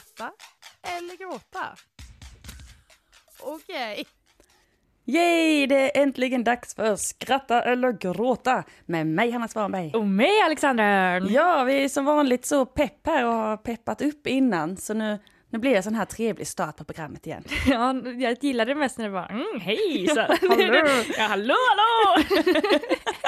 skratta 0.00 0.32
eller 0.82 1.16
gråta? 1.16 1.66
Okej. 3.40 4.04
Yay, 5.06 5.66
det 5.66 5.98
är 5.98 6.02
äntligen 6.02 6.44
dags 6.44 6.74
för 6.74 6.96
Skratta 6.96 7.62
eller 7.62 7.92
gråta 7.92 8.64
med 8.86 9.06
mig 9.06 9.30
Hanna 9.30 9.48
Svanberg. 9.48 9.90
Och 9.94 10.06
mig 10.06 10.40
Alexander! 10.44 11.26
Ja, 11.30 11.64
vi 11.64 11.84
är 11.84 11.88
som 11.88 12.04
vanligt 12.04 12.46
så 12.46 12.66
pepp 12.66 13.06
här 13.06 13.26
och 13.26 13.32
har 13.32 13.56
peppat 13.56 14.02
upp 14.02 14.26
innan 14.26 14.76
så 14.76 14.94
nu, 14.94 15.18
nu 15.50 15.58
blir 15.58 15.70
det 15.70 15.76
en 15.76 15.82
sån 15.82 15.94
här 15.94 16.04
trevlig 16.04 16.46
start 16.46 16.76
på 16.76 16.84
programmet 16.84 17.26
igen. 17.26 17.44
Ja, 17.66 17.94
jag 18.18 18.36
gillar 18.44 18.66
det 18.66 18.74
mest 18.74 18.98
när 18.98 19.04
det 19.04 19.10
var 19.10 19.26
mm, 19.30 19.60
hej! 19.60 20.08
Så, 20.08 20.20
Hallå. 20.48 20.88
ja, 21.18 21.24
hallå, 21.24 21.54
hallå! 21.68 22.24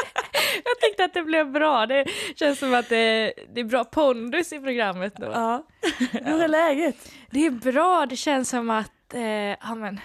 jag 0.74 0.90
tyckte 0.90 1.04
att 1.04 1.14
det 1.14 1.22
blev 1.22 1.52
bra. 1.52 1.86
Det 1.86 2.04
känns 2.36 2.58
som 2.58 2.74
att 2.74 2.88
det, 2.88 3.32
det 3.54 3.60
är 3.60 3.64
bra 3.64 3.84
pondus 3.84 4.52
i 4.52 4.60
programmet 4.60 5.12
då. 5.16 5.26
Ja, 5.26 5.66
hur 6.12 6.42
är 6.42 6.48
läget? 6.48 7.12
Det 7.30 7.46
är 7.46 7.50
bra, 7.50 8.06
det 8.06 8.16
känns 8.16 8.48
som 8.48 8.70
att, 8.70 9.14
eh, 9.14 9.22
ja 9.22 9.74
men, 9.76 10.00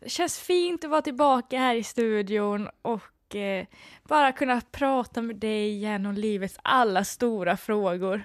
det 0.00 0.08
känns 0.08 0.38
fint 0.38 0.84
att 0.84 0.90
vara 0.90 1.02
tillbaka 1.02 1.58
här 1.58 1.74
i 1.74 1.82
studion 1.82 2.68
och 2.82 3.36
eh, 3.36 3.66
bara 4.02 4.32
kunna 4.32 4.60
prata 4.60 5.22
med 5.22 5.36
dig 5.36 5.70
igen 5.70 6.06
om 6.06 6.14
livets 6.14 6.58
alla 6.62 7.04
stora 7.04 7.56
frågor. 7.56 8.22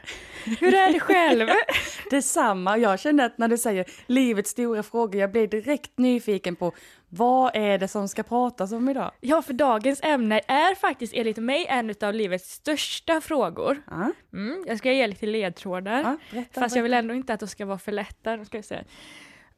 Hur 0.60 0.74
är 0.74 0.94
det 0.94 1.00
själv? 1.00 1.50
Detsamma, 2.10 2.78
jag 2.78 3.00
kände 3.00 3.26
att 3.26 3.38
när 3.38 3.48
du 3.48 3.58
säger 3.58 3.86
livets 4.06 4.52
stora 4.52 4.84
frågor, 4.84 5.22
jag 5.22 5.32
blir 5.32 5.48
direkt 5.48 5.98
nyfiken 5.98 6.56
på 6.56 6.74
vad 7.18 7.56
är 7.56 7.78
det 7.78 7.88
som 7.88 8.08
ska 8.08 8.24
pratas 8.24 8.72
om 8.72 8.90
idag? 8.90 9.12
Ja, 9.22 9.42
för 9.42 9.54
dagens 9.54 10.00
ämne 10.04 10.42
är 10.48 10.76
faktiskt 10.76 11.14
enligt 11.14 11.38
mig 11.38 11.66
en 11.70 11.96
av 12.02 12.14
livets 12.14 12.52
största 12.52 13.22
frågor. 13.22 13.82
Ja, 13.88 14.12
Mm, 14.34 14.64
jag 14.68 14.78
ska 14.78 14.92
ge 14.92 15.08
lite 15.08 15.26
ledtrådar. 15.26 16.02
ja, 16.02 16.18
berätta. 16.32 16.62
Fast 16.62 16.76
jag 16.76 16.84
vill 16.84 16.94
ändå 16.94 17.14
inte 17.14 17.34
att 17.34 17.40
de 17.40 17.48
ska 17.48 17.66
vara 17.66 17.78
för 17.78 17.92
lätta. 17.92 18.46
Ska 18.46 18.58
jag 18.58 18.66
säga. 18.66 18.84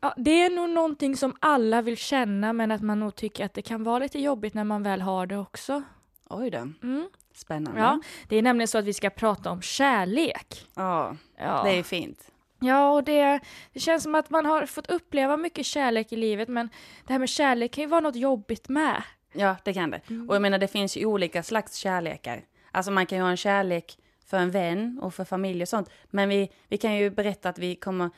Ja, 0.01 0.13
det 0.17 0.31
är 0.43 0.49
nog 0.49 0.69
någonting 0.69 1.15
som 1.17 1.35
alla 1.39 1.81
vill 1.81 1.97
känna 1.97 2.53
men 2.53 2.71
att 2.71 2.81
man 2.81 2.99
nog 2.99 3.15
tycker 3.15 3.45
att 3.45 3.53
det 3.53 3.61
kan 3.61 3.83
vara 3.83 3.99
lite 3.99 4.19
jobbigt 4.19 4.53
när 4.53 4.63
man 4.63 4.83
väl 4.83 5.01
har 5.01 5.25
det 5.25 5.37
också. 5.37 5.83
Oj 6.29 6.49
då, 6.49 6.57
Mm. 6.57 7.09
spännande. 7.35 7.79
Ja, 7.81 7.99
det 8.29 8.35
är 8.35 8.41
nämligen 8.41 8.67
så 8.67 8.77
att 8.77 8.85
vi 8.85 8.93
ska 8.93 9.09
prata 9.09 9.51
om 9.51 9.61
kärlek. 9.61 10.67
ja 10.75 11.15
Ja, 11.37 11.61
det 11.63 11.69
är 11.79 11.83
fint. 11.83 12.31
Ja 12.59 12.89
och 12.89 13.03
det, 13.03 13.39
det 13.73 13.79
känns 13.79 14.03
som 14.03 14.15
att 14.15 14.29
man 14.29 14.45
har 14.45 14.65
fått 14.65 14.89
uppleva 14.89 15.37
mycket 15.37 15.65
kärlek 15.65 16.11
i 16.11 16.15
livet 16.15 16.49
men 16.49 16.69
det 17.07 17.13
här 17.13 17.19
med 17.19 17.29
kärlek 17.29 17.71
kan 17.71 17.81
ju 17.81 17.87
vara 17.87 18.01
något 18.01 18.15
jobbigt 18.15 18.69
med. 18.69 19.03
Ja, 19.33 19.55
det 19.63 19.73
kan 19.73 19.91
det. 19.91 20.01
Och 20.27 20.35
jag 20.35 20.41
menar, 20.41 20.57
det 20.57 20.67
finns 20.67 20.97
ju 20.97 21.05
olika 21.05 21.43
slags 21.43 21.75
kärlekar. 21.75 22.41
Alltså 22.71 22.91
man 22.91 23.05
kan 23.05 23.17
ju 23.17 23.23
ha 23.23 23.31
en 23.31 23.37
kärlek 23.37 23.97
för 24.25 24.37
en 24.37 24.51
vän 24.51 24.99
och 25.01 25.13
för 25.13 25.23
familj 25.25 25.61
och 25.61 25.69
sånt. 25.69 25.89
Men 26.09 26.29
vi, 26.29 26.51
vi 26.67 26.77
kan 26.77 26.95
ju 26.95 27.09
berätta 27.09 27.49
att 27.49 27.59
vi 27.59 27.75
kommer 27.75 28.09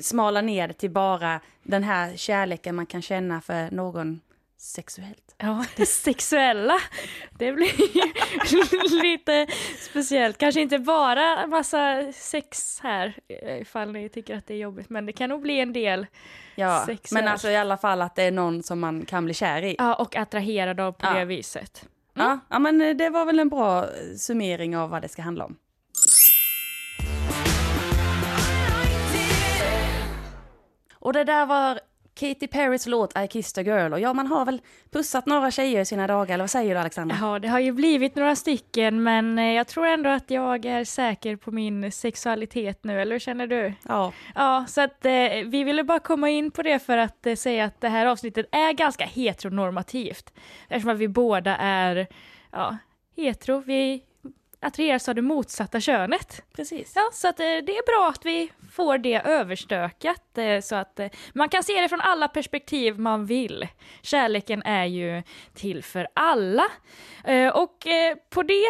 smala 0.00 0.40
ner 0.40 0.68
det 0.68 0.74
till 0.74 0.90
bara 0.90 1.40
den 1.62 1.82
här 1.82 2.16
kärleken 2.16 2.74
man 2.74 2.86
kan 2.86 3.02
känna 3.02 3.40
för 3.40 3.70
någon 3.70 4.20
sexuellt. 4.60 5.34
Ja, 5.38 5.64
det 5.76 5.86
sexuella. 5.86 6.74
Det 7.38 7.52
blir 7.52 9.02
lite 9.02 9.46
speciellt. 9.90 10.38
Kanske 10.38 10.60
inte 10.60 10.78
bara 10.78 11.46
massa 11.46 12.12
sex 12.12 12.80
här 12.82 13.14
eh, 13.28 13.60
ifall 13.60 13.92
ni 13.92 14.08
tycker 14.08 14.36
att 14.36 14.46
det 14.46 14.54
är 14.54 14.58
jobbigt, 14.58 14.90
men 14.90 15.06
det 15.06 15.12
kan 15.12 15.30
nog 15.30 15.42
bli 15.42 15.60
en 15.60 15.72
del. 15.72 16.06
Ja, 16.54 16.82
Sexuellt. 16.86 17.10
men 17.24 17.32
alltså 17.32 17.48
i 17.48 17.56
alla 17.56 17.76
fall 17.76 18.02
att 18.02 18.16
det 18.16 18.22
är 18.22 18.30
någon 18.30 18.62
som 18.62 18.80
man 18.80 19.04
kan 19.06 19.24
bli 19.24 19.34
kär 19.34 19.62
i. 19.62 19.76
Ja, 19.78 19.94
och 19.94 20.16
attraherad 20.16 20.80
av 20.80 20.92
på 20.92 21.06
Ja. 21.06 21.12
det 21.18 21.24
viset. 21.24 21.88
Ja, 22.14 22.38
ja, 22.48 22.58
men 22.58 22.96
det 22.98 23.10
var 23.10 23.24
väl 23.24 23.38
en 23.38 23.48
bra 23.48 23.86
summering 24.16 24.76
av 24.76 24.90
vad 24.90 25.02
det 25.02 25.08
ska 25.08 25.22
handla 25.22 25.44
om. 25.44 25.56
Och 30.94 31.12
det 31.12 31.24
där 31.24 31.46
var 31.46 31.80
Katy 32.20 32.46
Perrys 32.46 32.86
låt 32.86 33.18
I 33.18 33.28
kissed 33.28 33.68
a 33.68 33.70
girl. 33.70 33.92
Och 33.92 34.00
ja, 34.00 34.12
man 34.12 34.26
har 34.26 34.44
väl 34.44 34.60
pussat 34.90 35.26
några 35.26 35.50
tjejer 35.50 35.80
i 35.80 35.84
sina 35.84 36.06
dagar, 36.06 36.34
eller 36.34 36.42
vad 36.42 36.50
säger 36.50 36.74
du 36.74 36.80
Alexandra? 36.80 37.16
Ja, 37.20 37.38
det 37.38 37.48
har 37.48 37.58
ju 37.58 37.72
blivit 37.72 38.14
några 38.14 38.36
stycken, 38.36 39.02
men 39.02 39.38
eh, 39.38 39.52
jag 39.52 39.66
tror 39.66 39.86
ändå 39.86 40.10
att 40.10 40.30
jag 40.30 40.64
är 40.64 40.84
säker 40.84 41.36
på 41.36 41.50
min 41.50 41.92
sexualitet 41.92 42.84
nu, 42.84 43.00
eller 43.00 43.12
hur 43.12 43.18
känner 43.20 43.46
du? 43.46 43.72
Ja, 43.88 44.12
Ja, 44.34 44.64
så 44.68 44.80
att 44.80 45.04
eh, 45.04 45.12
vi 45.46 45.64
ville 45.64 45.84
bara 45.84 45.98
komma 45.98 46.30
in 46.30 46.50
på 46.50 46.62
det 46.62 46.78
för 46.78 46.98
att 46.98 47.26
eh, 47.26 47.34
säga 47.34 47.64
att 47.64 47.80
det 47.80 47.88
här 47.88 48.06
avsnittet 48.06 48.46
är 48.52 48.72
ganska 48.72 49.04
heteronormativt. 49.04 50.32
Eftersom 50.68 50.90
att 50.90 50.98
vi 50.98 51.08
båda 51.08 51.56
är 51.56 52.06
ja, 52.52 52.76
hetero, 53.16 53.62
vi 53.66 54.02
attraheras 54.60 55.08
av 55.08 55.14
det 55.14 55.22
motsatta 55.22 55.80
könet. 55.80 56.42
precis. 56.56 56.92
Ja, 56.96 57.10
så 57.12 57.28
att 57.28 57.40
eh, 57.40 57.44
det 57.44 57.76
är 57.76 57.98
bra 57.98 58.08
att 58.08 58.26
vi 58.26 58.52
får 58.72 58.98
det 58.98 59.14
överstökat 59.14 60.38
eh, 60.38 60.60
så 60.60 60.76
att 60.76 61.00
eh, 61.00 61.08
man 61.32 61.48
kan 61.48 61.62
se 61.62 61.80
det 61.80 61.88
från 61.88 62.00
alla 62.00 62.28
perspektiv 62.28 62.98
man 62.98 63.26
vill. 63.26 63.68
Kärleken 64.02 64.62
är 64.62 64.84
ju 64.84 65.22
till 65.54 65.84
för 65.84 66.08
alla. 66.14 66.66
Och 67.54 67.86
på 68.30 68.42
det 68.42 68.66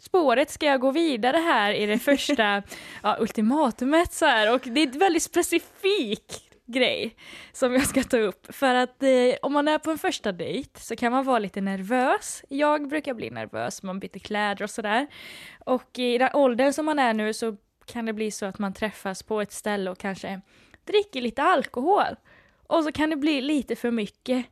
spåret 0.00 0.50
ska 0.50 0.66
jag 0.66 0.80
gå 0.80 0.90
vidare 0.90 1.36
här 1.36 1.72
i 1.72 1.86
det 1.86 1.98
första 1.98 2.62
ja, 3.02 3.16
ultimatumet 3.20 4.12
så 4.12 4.26
här 4.26 4.54
och 4.54 4.60
det 4.64 4.82
är 4.82 4.98
väldigt 4.98 5.22
specifik 5.22 6.47
grej 6.68 7.16
som 7.52 7.72
jag 7.72 7.86
ska 7.86 8.02
ta 8.02 8.16
upp 8.16 8.54
för 8.54 8.74
att 8.74 9.02
eh, 9.02 9.10
om 9.42 9.52
man 9.52 9.68
är 9.68 9.78
på 9.78 9.90
en 9.90 9.98
första 9.98 10.32
dejt 10.32 10.80
så 10.80 10.96
kan 10.96 11.12
man 11.12 11.24
vara 11.24 11.38
lite 11.38 11.60
nervös. 11.60 12.44
Jag 12.48 12.88
brukar 12.88 13.14
bli 13.14 13.30
nervös, 13.30 13.82
man 13.82 14.00
byter 14.00 14.18
kläder 14.18 14.62
och 14.62 14.70
sådär. 14.70 15.06
Och 15.64 15.98
i 15.98 16.18
den 16.18 16.30
åldern 16.32 16.72
som 16.72 16.86
man 16.86 16.98
är 16.98 17.14
nu 17.14 17.34
så 17.34 17.56
kan 17.86 18.06
det 18.06 18.12
bli 18.12 18.30
så 18.30 18.46
att 18.46 18.58
man 18.58 18.72
träffas 18.72 19.22
på 19.22 19.40
ett 19.40 19.52
ställe 19.52 19.90
och 19.90 19.98
kanske 19.98 20.40
dricker 20.84 21.20
lite 21.20 21.42
alkohol. 21.42 22.16
Och 22.66 22.84
så 22.84 22.92
kan 22.92 23.10
det 23.10 23.16
bli 23.16 23.40
lite 23.40 23.76
för 23.76 23.90
mycket. 23.90 24.46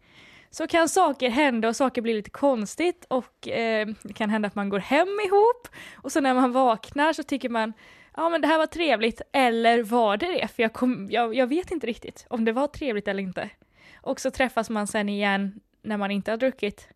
Så 0.50 0.66
kan 0.66 0.88
saker 0.88 1.31
hända 1.31 1.69
och 1.69 1.77
saker 1.77 2.03
blir 2.03 2.15
lite 2.15 2.31
konstigt 2.31 3.06
och 3.09 3.48
eh, 3.48 3.88
det 4.03 4.12
kan 4.12 4.31
hända 4.31 4.47
att 4.47 4.54
man 4.54 4.69
går 4.69 4.78
hem 4.78 5.21
ihop 5.27 5.69
och 5.94 6.12
så 6.12 6.21
när 6.21 6.34
man 6.34 6.53
vaknar 6.53 7.12
så 7.12 7.22
tycker 7.22 7.48
man 7.48 7.72
ja 8.16 8.28
men 8.28 8.41
det 8.41 8.49
här 8.49 8.59
var 8.59 8.66
trevligt 8.66 9.21
eller 9.32 9.82
var 9.82 10.16
det 10.16 10.27
det? 10.27 10.49
För 10.49 10.62
jag, 10.62 10.72
kom, 10.72 11.09
jag, 11.10 11.34
jag 11.34 11.47
vet 11.47 11.71
inte 11.71 11.87
riktigt 11.87 12.27
om 12.31 12.44
det 12.44 12.53
var 12.53 12.66
trevligt 12.66 13.09
eller 13.09 13.22
inte. 13.22 13.50
Och 13.94 14.21
så 14.21 14.31
träffas 14.31 14.71
man 14.71 14.87
sen 14.87 15.09
igen 15.09 15.60
när 15.82 15.97
man 15.97 16.10
inte 16.10 16.31
har 16.31 16.38
druckit. 16.38 16.88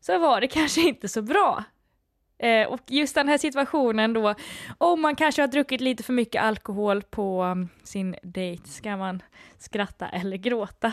Så 0.00 0.18
var 0.18 0.40
det 0.40 0.46
kanske 0.48 0.80
inte 0.80 1.08
så 1.08 1.22
bra. 1.22 1.64
Eh, 2.38 2.66
och 2.66 2.80
just 2.86 3.14
den 3.14 3.28
här 3.28 3.38
situationen 3.38 4.12
då, 4.12 4.34
om 4.78 5.00
man 5.00 5.16
kanske 5.16 5.42
har 5.42 5.46
druckit 5.46 5.80
lite 5.80 6.02
för 6.02 6.12
mycket 6.12 6.42
alkohol 6.42 7.02
på 7.02 7.42
um, 7.42 7.68
sin 7.82 8.16
dejt, 8.22 8.68
ska 8.68 8.96
man 8.96 9.22
skratta 9.58 10.08
eller 10.08 10.36
gråta? 10.36 10.92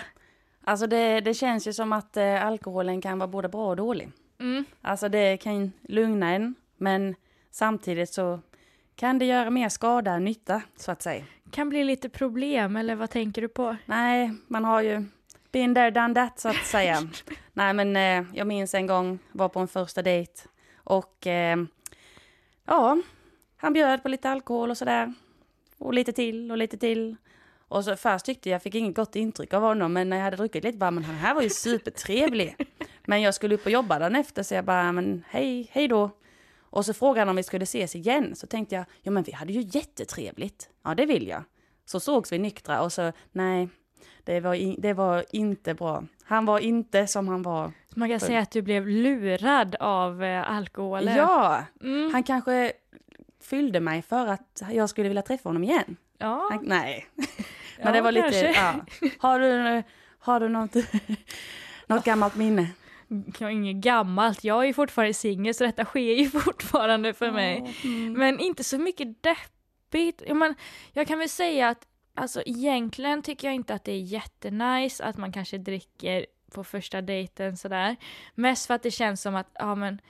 Alltså 0.64 0.88
det, 0.88 1.22
det 1.22 1.34
känns 1.34 1.68
ju 1.68 1.74
som 1.74 1.94
att 1.94 2.18
eh, 2.18 2.46
alkoholen 2.46 3.02
kan 3.02 3.20
vara 3.20 3.28
både 3.28 3.50
bra 3.50 3.70
och 3.70 3.76
dålig. 3.76 4.12
Mm. 4.40 4.66
Alltså 4.82 5.10
det 5.10 5.38
kan 5.38 5.72
lugna 5.82 6.32
en, 6.34 6.56
men 6.78 7.16
samtidigt 7.52 8.14
så 8.14 8.40
kan 8.96 9.20
det 9.20 9.26
göra 9.26 9.50
mer 9.50 9.70
skada 9.70 10.12
än 10.12 10.24
nytta, 10.24 10.62
så 10.76 10.92
att 10.92 11.02
säga. 11.02 11.24
Kan 11.52 11.70
bli 11.70 11.84
lite 11.84 12.10
problem, 12.10 12.76
eller 12.76 12.96
vad 12.96 13.10
tänker 13.10 13.42
du 13.42 13.48
på? 13.48 13.76
Nej, 13.86 14.32
man 14.48 14.66
har 14.66 14.82
ju 14.82 15.06
been 15.52 15.76
there, 15.76 15.92
done 15.92 16.14
that, 16.14 16.40
så 16.40 16.50
att 16.50 16.66
säga. 16.66 17.10
Nej, 17.54 17.74
men 17.74 17.96
eh, 17.96 18.38
jag 18.38 18.48
minns 18.48 18.74
en 18.74 18.88
gång, 18.88 19.20
var 19.32 19.50
på 19.50 19.60
en 19.60 19.68
första 19.68 20.02
dejt 20.02 20.34
och 20.84 21.28
eh, 21.28 21.58
ja, 22.66 22.98
han 23.58 23.74
bjöd 23.74 24.04
på 24.04 24.10
lite 24.10 24.30
alkohol 24.30 24.70
och 24.70 24.78
sådär. 24.78 25.14
Och 25.78 25.94
lite 25.94 26.14
till 26.14 26.52
och 26.52 26.58
lite 26.58 26.78
till. 26.78 27.16
Och 27.68 27.86
så 27.86 27.96
först 27.96 28.26
tyckte 28.26 28.50
jag, 28.50 28.64
fick 28.64 28.76
inget 28.76 28.96
gott 28.96 29.16
intryck 29.16 29.54
av 29.54 29.62
honom, 29.62 29.94
men 29.94 30.10
när 30.10 30.18
jag 30.18 30.24
hade 30.24 30.38
druckit 30.38 30.64
lite 30.64 30.78
bara, 30.78 30.92
men 30.92 31.04
han 31.04 31.16
här 31.16 31.34
var 31.34 31.42
ju 31.42 31.50
supertrevlig. 31.50 32.56
Men 33.06 33.22
jag 33.22 33.34
skulle 33.34 33.56
upp 33.56 33.66
och 33.66 33.72
jobba 33.72 34.00
dagen 34.00 34.16
efter, 34.16 34.44
så 34.44 34.54
jag 34.54 34.66
bara, 34.66 34.92
men 34.92 35.24
hej, 35.30 35.70
hej 35.72 35.88
då. 35.88 36.10
Och 36.74 36.86
så 36.86 36.94
frågade 36.94 37.20
han 37.22 37.30
om 37.30 37.36
vi 37.36 37.44
skulle 37.44 37.64
ses 37.64 37.96
igen, 37.96 38.36
så 38.36 38.48
tänkte 38.48 38.76
jag, 38.76 38.86
ja 39.02 39.12
men 39.12 39.24
vi 39.24 39.32
hade 39.32 39.54
ju 39.54 39.62
jättetrevligt. 39.80 40.70
Ja, 40.84 40.96
det 40.96 41.06
vill 41.06 41.28
jag. 41.28 41.44
Så 41.86 42.00
sågs 42.00 42.32
vi 42.32 42.38
nyktra 42.40 42.82
och 42.82 42.94
så, 42.94 43.12
nej, 43.32 43.70
det 44.24 44.40
var, 44.40 44.54
in, 44.54 44.76
det 44.78 44.94
var 44.94 45.26
inte 45.32 45.74
bra. 45.74 46.04
Han 46.24 46.46
var 46.46 46.60
inte 46.60 47.08
som 47.08 47.28
han 47.28 47.42
var. 47.42 47.72
Man 47.96 48.10
kan 48.10 48.20
säga 48.20 48.40
att 48.40 48.52
du 48.52 48.62
blev 48.62 48.88
lurad 48.88 49.76
av 49.80 50.24
eh, 50.24 50.52
alkoholen. 50.52 51.16
Ja, 51.18 51.64
Mm. 51.82 52.14
han 52.14 52.24
kanske 52.24 52.72
fyllde 53.42 53.80
mig 53.80 54.02
för 54.02 54.28
att 54.28 54.62
jag 54.72 54.90
skulle 54.90 55.08
vilja 55.08 55.22
träffa 55.22 55.50
honom 55.50 55.64
igen. 55.64 55.96
ja. 56.18 56.48
Han, 56.52 56.64
nej, 56.66 57.06
men 57.16 57.26
Ja, 57.86 57.92
det 57.92 58.02
var 58.02 58.12
lite, 58.12 58.32
kanske. 58.32 58.62
ja. 59.02 59.10
Har 59.20 59.40
du, 59.40 59.84
har 60.20 60.40
du 60.40 60.50
något, 60.50 60.76
något 61.88 62.04
gammalt 62.06 62.36
minne? 62.36 62.68
Jag 63.40 63.42
är 63.42 63.50
inget 63.50 63.76
gammalt, 63.76 64.44
jag 64.44 64.62
är 64.64 64.68
ju 64.68 64.74
fortfarande 64.74 65.14
singel 65.14 65.54
så 65.54 65.64
detta 65.64 65.86
sker 65.86 66.14
ju 66.16 66.30
fortfarande 66.40 67.14
för 67.14 67.32
mig. 67.32 67.76
Mm. 67.84 68.14
Men 68.14 68.40
inte 68.40 68.64
så 68.64 68.78
mycket 68.78 69.24
deppigt. 69.24 70.24
Ja, 70.28 70.34
men 70.34 70.56
jag 70.94 71.08
kan 71.08 71.20
väl 71.20 71.30
säga 71.30 71.70
att 71.70 71.88
alltså, 72.16 72.42
egentligen 72.46 73.22
tycker 73.22 73.48
jag 73.48 73.56
inte 73.56 73.74
att 73.74 73.84
det 73.84 73.92
är 73.92 74.00
jättenice 74.02 75.04
att 75.04 75.18
man 75.18 75.32
kanske 75.32 75.58
dricker 75.58 76.26
på 76.52 76.64
första 76.64 77.02
dejten 77.02 77.58
sådär. 77.58 77.96
Mest 78.36 78.68
för 78.68 78.74
att 78.74 78.84
det 78.84 78.92
känns 78.92 79.22
som 79.22 79.36
att, 79.36 79.48
ja 79.54 79.76
men 79.76 80.02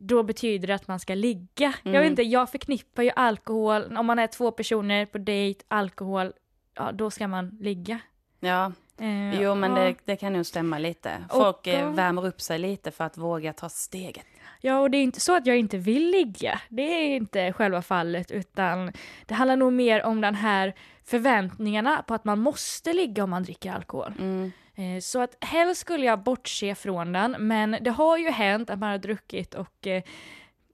då 0.00 0.22
betyder 0.22 0.68
det 0.68 0.74
att 0.74 0.88
man 0.88 1.00
ska 1.00 1.14
ligga. 1.14 1.74
Jag 1.82 1.92
vet 1.92 1.96
Mm. 2.00 2.04
inte, 2.10 2.22
jag 2.22 2.50
förknippar 2.50 3.02
ju 3.02 3.10
alkohol, 3.16 3.96
om 3.96 4.06
man 4.06 4.18
är 4.18 4.26
två 4.26 4.50
personer 4.50 5.06
på 5.06 5.18
dejt, 5.18 5.64
alkohol 5.68 6.32
ja, 6.74 6.92
då 6.92 7.10
ska 7.10 7.28
man 7.28 7.58
ligga. 7.60 7.98
Ja, 8.40 8.72
Eh, 8.98 9.42
jo 9.42 9.54
men 9.54 9.74
det, 9.74 9.94
det 10.04 10.16
kan 10.16 10.32
nog 10.32 10.46
stämma 10.46 10.78
lite. 10.78 11.24
Folk 11.30 11.56
Och, 11.56 11.68
eh, 11.68 11.80
eh, 11.82 11.90
värmer 11.90 12.26
upp 12.26 12.40
sig 12.40 12.58
lite 12.58 12.90
för 12.90 13.04
att 13.04 13.16
våga 13.18 13.52
ta 13.52 13.68
steget. 13.68 14.24
Ja, 14.60 14.78
och 14.80 14.90
det 14.90 14.98
är 14.98 15.02
inte 15.02 15.20
så 15.20 15.36
att 15.36 15.46
jag 15.46 15.56
inte 15.58 15.78
vill 15.78 16.10
ligga. 16.10 16.60
Det 16.68 16.82
är 16.82 17.16
inte 17.16 17.52
själva 17.52 17.82
fallet, 17.82 18.30
utan 18.30 18.92
det 19.26 19.34
handlar 19.34 19.56
nog 19.56 19.72
mer 19.72 20.02
om 20.04 20.20
den 20.20 20.34
här 20.34 20.74
förväntningarna 21.04 22.02
på 22.06 22.14
att 22.14 22.24
man 22.24 22.38
måste 22.38 22.92
ligga 22.92 23.24
om 23.24 23.30
man 23.30 23.42
dricker 23.42 23.72
alkohol. 23.72 24.12
Mm. 24.18 24.52
Eh, 24.74 25.00
Så 25.00 25.20
att 25.22 25.36
helst 25.40 25.80
skulle 25.80 26.06
jag 26.06 26.22
bortse 26.22 26.74
från 26.74 27.12
den, 27.12 27.36
men 27.38 27.76
det 27.80 27.90
har 27.90 28.18
ju 28.18 28.30
hänt 28.30 28.70
att 28.70 28.78
man 28.78 28.90
har 28.90 28.98
druckit 28.98 29.54
och 29.54 29.86
eh, 29.86 30.02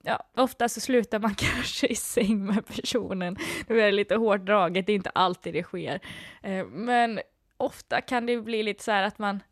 ja, 0.02 0.22
ofta 0.36 0.68
så 0.68 0.80
slutar 0.80 1.18
man 1.18 1.34
kanske 1.38 1.86
i 1.86 1.94
säng 1.94 2.46
med 2.46 2.66
personen. 2.66 3.36
Nu 3.68 3.80
är 3.80 3.84
det 3.86 3.92
lite 3.92 4.14
hårt 4.16 4.40
draget, 4.46 4.86
det 4.86 4.92
är 4.92 4.96
inte 4.96 5.10
alltid 5.10 5.54
det 5.54 5.62
sker. 5.62 6.00
Eh, 6.42 6.66
Men 6.66 7.20
ofta 7.60 8.00
kan 8.00 8.26
det 8.26 8.40
bli 8.40 8.62
lite 8.62 8.84
så 8.84 8.90
här 8.92 9.02
att 9.02 9.18
man 9.18 9.42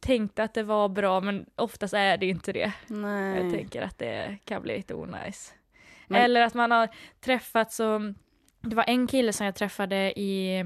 tänkte 0.00 0.42
att 0.42 0.54
det 0.54 0.62
var 0.62 0.88
bra, 0.88 1.20
men 1.20 1.46
oftast 1.56 1.94
är 1.94 2.16
det 2.16 2.26
inte 2.26 2.52
det. 2.52 2.72
Jag 2.88 2.96
Nej. 2.98 3.50
tänker 3.50 3.82
att 3.82 3.98
det 3.98 4.38
kan 4.44 4.62
bli 4.62 4.76
lite 4.76 4.94
onajs. 4.94 5.54
Men- 6.06 6.22
Eller 6.22 6.40
att 6.42 6.54
man 6.54 6.70
har 6.70 6.88
träffats 7.20 7.80
och 7.80 8.00
det 8.60 8.76
var 8.76 8.84
en 8.88 9.06
kille 9.06 9.32
som 9.32 9.46
jag 9.46 9.54
träffade 9.54 10.20
i, 10.20 10.58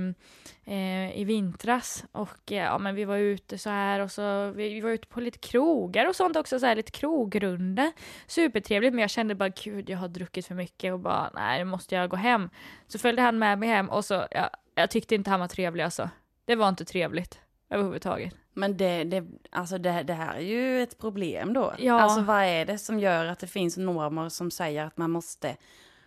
eh, 0.64 1.18
i 1.20 1.24
vintras 1.24 2.04
och 2.12 2.52
eh, 2.52 2.56
ja 2.64 2.78
men 2.78 2.94
vi 2.94 3.04
var 3.04 3.16
ute 3.16 3.58
så 3.58 3.70
här 3.70 4.00
och 4.00 4.10
så 4.12 4.50
vi, 4.50 4.74
vi 4.74 4.80
var 4.80 4.90
ute 4.90 5.06
på 5.08 5.20
lite 5.20 5.38
krogar 5.38 6.06
och 6.08 6.16
sånt 6.16 6.36
också 6.36 6.58
så 6.60 6.66
här 6.66 6.76
lite 6.76 6.90
krogrunda. 6.90 7.92
Supertrevligt 8.26 8.92
men 8.94 9.00
jag 9.00 9.10
kände 9.10 9.34
bara 9.34 9.48
gud 9.48 9.90
jag 9.90 9.98
har 9.98 10.08
druckit 10.08 10.46
för 10.46 10.54
mycket 10.54 10.92
och 10.92 10.98
bara 11.00 11.30
nej 11.34 11.58
nu 11.58 11.64
måste 11.64 11.94
jag 11.94 12.10
gå 12.10 12.16
hem. 12.16 12.50
Så 12.86 12.98
följde 12.98 13.22
han 13.22 13.38
med 13.38 13.58
mig 13.58 13.68
hem 13.68 13.88
och 13.88 14.04
så 14.04 14.26
ja, 14.30 14.50
jag 14.74 14.90
tyckte 14.90 15.14
inte 15.14 15.30
han 15.30 15.40
var 15.40 15.48
trevlig 15.48 15.84
alltså. 15.84 16.10
Det 16.48 16.54
var 16.56 16.68
inte 16.68 16.84
trevligt 16.84 17.38
överhuvudtaget. 17.70 18.34
Men 18.54 18.76
det, 18.76 19.04
det, 19.04 19.24
alltså 19.50 19.78
det, 19.78 20.02
det 20.02 20.12
här 20.14 20.34
är 20.34 20.40
ju 20.40 20.82
ett 20.82 20.98
problem 20.98 21.52
då. 21.52 21.74
Ja. 21.78 22.00
Alltså 22.00 22.20
vad 22.20 22.44
är 22.44 22.64
det 22.66 22.78
som 22.78 22.98
gör 22.98 23.26
att 23.26 23.38
det 23.38 23.46
finns 23.46 23.76
normer 23.76 24.28
som 24.28 24.50
säger 24.50 24.84
att 24.84 24.96
man 24.96 25.10
måste, 25.10 25.56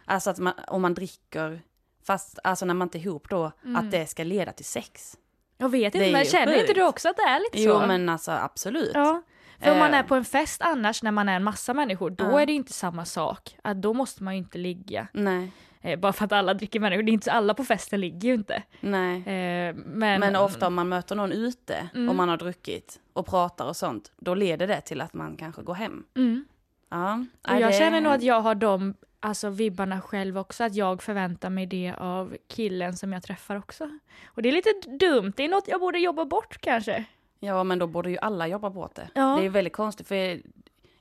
alltså 0.06 0.30
att 0.30 0.38
man, 0.40 0.54
om 0.68 0.82
man 0.82 0.94
dricker, 0.94 1.62
fast 2.04 2.40
alltså 2.44 2.66
när 2.66 2.74
man 2.74 2.86
inte 2.86 2.98
är 2.98 3.00
ihop 3.00 3.30
då, 3.30 3.52
Mm. 3.64 3.76
att 3.76 3.92
det 3.92 4.06
ska 4.08 4.24
leda 4.24 4.52
till 4.52 4.66
sex. 4.66 5.18
Jag 5.58 5.70
vet 5.70 5.96
inte 5.96 6.12
men 6.12 6.26
känner 6.26 6.60
inte 6.62 6.74
du 6.74 6.84
också 6.84 7.10
att 7.10 7.18
det 7.18 7.24
är 7.24 7.40
lite 7.40 7.58
så? 7.58 7.80
Jo 7.82 7.88
men 7.88 8.10
alltså 8.10 8.32
absolut. 8.32 8.92
Ja, 8.94 9.22
för 9.60 9.72
om 9.72 9.80
man 9.80 9.94
Eh. 9.94 10.00
är 10.00 10.04
på 10.04 10.16
en 10.16 10.26
fest 10.26 10.62
annars 10.62 11.04
när 11.04 11.12
man 11.12 11.30
är 11.30 11.36
en 11.36 11.44
massa 11.44 11.74
människor, 11.74 12.10
då 12.10 12.24
Ja. 12.26 12.42
är 12.42 12.46
det 12.46 12.54
inte 12.54 12.74
samma 12.74 13.06
sak. 13.06 13.58
Att 13.64 13.82
då 13.82 13.94
måste 13.94 14.24
man 14.24 14.34
ju 14.34 14.38
inte 14.38 14.58
ligga. 14.58 15.08
Nej, 15.14 15.52
Eh, 15.82 16.00
bara 16.00 16.14
för 16.14 16.26
att 16.26 16.32
alla 16.32 16.54
dricker 16.54 16.80
människor, 16.80 17.04
det 17.04 17.12
är 17.12 17.14
inte 17.14 17.26
så 17.26 17.32
alla 17.32 17.54
på 17.54 17.64
festen 17.64 18.02
ligger 18.02 18.30
ju 18.30 18.34
inte. 18.36 18.64
nej. 18.80 19.16
Eh, 19.18 19.76
men, 19.76 20.20
Men 20.20 20.36
ofta 20.36 20.68
om 20.68 20.74
man 20.74 20.90
möter 20.90 21.16
någon 21.16 21.32
ute, 21.32 21.90
Mm. 21.96 22.10
om 22.10 22.18
man 22.18 22.30
har 22.30 22.38
druckit 22.38 23.00
och 23.14 23.26
pratar 23.28 23.66
och 23.66 23.76
sånt, 23.76 24.12
då 24.18 24.34
leder 24.36 24.68
det 24.68 24.82
till 24.82 25.02
att 25.02 25.14
man 25.14 25.36
kanske 25.38 25.62
går 25.62 25.74
hem. 25.74 26.04
Mm. 26.16 26.46
Ja. 26.90 27.26
Och 27.50 27.62
jag 27.62 27.72
det- 27.72 27.78
känner 27.78 28.02
nog 28.02 28.14
att 28.14 28.24
jag 28.24 28.42
har 28.42 28.56
de 28.56 28.94
alltså, 29.20 29.50
vibbarna 29.50 30.02
själv 30.02 30.38
också, 30.38 30.64
att 30.64 30.76
jag 30.76 31.02
förväntar 31.04 31.50
mig 31.50 31.66
det 31.66 31.94
av 31.98 32.38
killen 32.48 32.98
som 32.98 33.14
jag 33.14 33.24
träffar 33.24 33.56
också. 33.56 33.90
Och 34.26 34.42
det 34.42 34.50
är 34.50 34.54
lite 34.54 34.70
dumt, 35.00 35.34
det 35.38 35.44
är 35.44 35.50
något 35.50 35.68
jag 35.68 35.80
borde 35.80 36.00
jobba 36.00 36.26
bort 36.26 36.58
kanske. 36.62 37.06
Ja, 37.40 37.64
men 37.64 37.80
då 37.80 37.88
borde 37.88 38.10
ju 38.10 38.18
alla 38.18 38.48
jobba 38.48 38.70
bort 38.70 38.96
det. 38.96 39.10
Ja. 39.14 39.38
Det 39.40 39.46
är 39.46 39.50
väldigt 39.50 39.74
konstigt, 39.74 40.08
för 40.08 40.16
jag, 40.16 40.42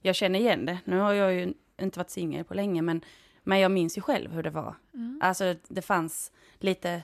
jag 0.01 0.15
känner 0.15 0.39
igen 0.39 0.65
det. 0.67 0.79
Nu 0.85 0.99
har 0.99 1.13
jag 1.13 1.35
ju 1.35 1.55
inte 1.81 1.99
varit 1.99 2.11
singel 2.11 2.45
på 2.45 2.55
länge, 2.55 2.83
men, 2.83 3.01
men 3.51 3.61
jag 3.61 3.71
minns 3.71 3.99
ju 3.99 4.03
själv 4.03 4.33
hur 4.33 4.43
det 4.43 4.51
var. 4.51 4.75
Mm. 4.95 5.21
Alltså, 5.23 5.55
det 5.69 5.83
fanns 5.83 6.33
lite 6.59 7.03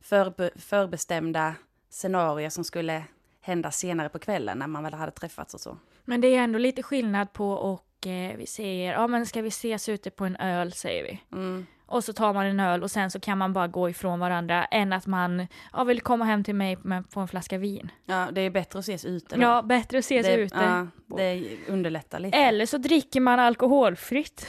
förbe, 0.00 0.50
förbestämda 0.56 1.54
scenarier 1.90 2.50
som 2.50 2.64
skulle 2.64 3.04
hända 3.40 3.70
senare 3.70 4.08
på 4.08 4.18
kvällen 4.18 4.58
när 4.58 4.66
man 4.66 4.82
väl 4.82 4.94
hade 4.94 5.12
träffats 5.12 5.54
och 5.54 5.60
så. 5.60 5.78
Men 6.04 6.20
det 6.20 6.28
är 6.28 6.42
ändå 6.42 6.58
lite 6.58 6.82
skillnad 6.82 7.32
på 7.32 7.50
och 7.50 8.06
eh, 8.06 8.36
vi 8.36 8.46
säger, 8.46 8.92
ja 8.92 9.06
men 9.06 9.26
ska 9.26 9.42
vi 9.42 9.48
ses 9.48 9.88
ute 9.88 10.10
på 10.10 10.24
en 10.24 10.36
öl 10.36 10.72
säger 10.72 11.02
vi. 11.02 11.36
Mm. 11.36 11.66
Och 11.86 12.04
så 12.04 12.12
tar 12.12 12.32
man 12.32 12.46
en 12.46 12.60
öl 12.60 12.82
och 12.82 12.90
sen 12.90 13.10
så 13.10 13.20
kan 13.20 13.38
man 13.38 13.52
bara 13.52 13.68
gå 13.68 13.90
ifrån 13.90 14.20
varandra 14.20 14.64
än 14.64 14.92
att 14.92 15.06
man 15.06 15.46
ja, 15.72 15.84
vill 15.84 16.00
komma 16.00 16.24
hem 16.24 16.44
till 16.44 16.54
mig 16.54 16.78
med, 16.82 17.10
på 17.10 17.20
en 17.20 17.28
flaska 17.28 17.58
vin. 17.58 17.90
Ja, 18.04 18.28
det 18.32 18.40
är 18.40 18.50
bättre 18.50 18.78
att 18.78 18.84
ses 18.84 19.04
ute 19.04 19.36
då. 19.36 19.42
Ja, 19.42 19.62
bättre 19.62 19.98
att 19.98 20.04
ses 20.04 20.26
det, 20.26 20.34
ute. 20.34 20.56
Ja, 20.56 21.16
det 21.16 21.56
underlättar 21.68 22.18
lite. 22.18 22.38
Eller 22.38 22.66
så 22.66 22.78
dricker 22.78 23.20
man 23.20 23.38
alkoholfritt. 23.38 24.46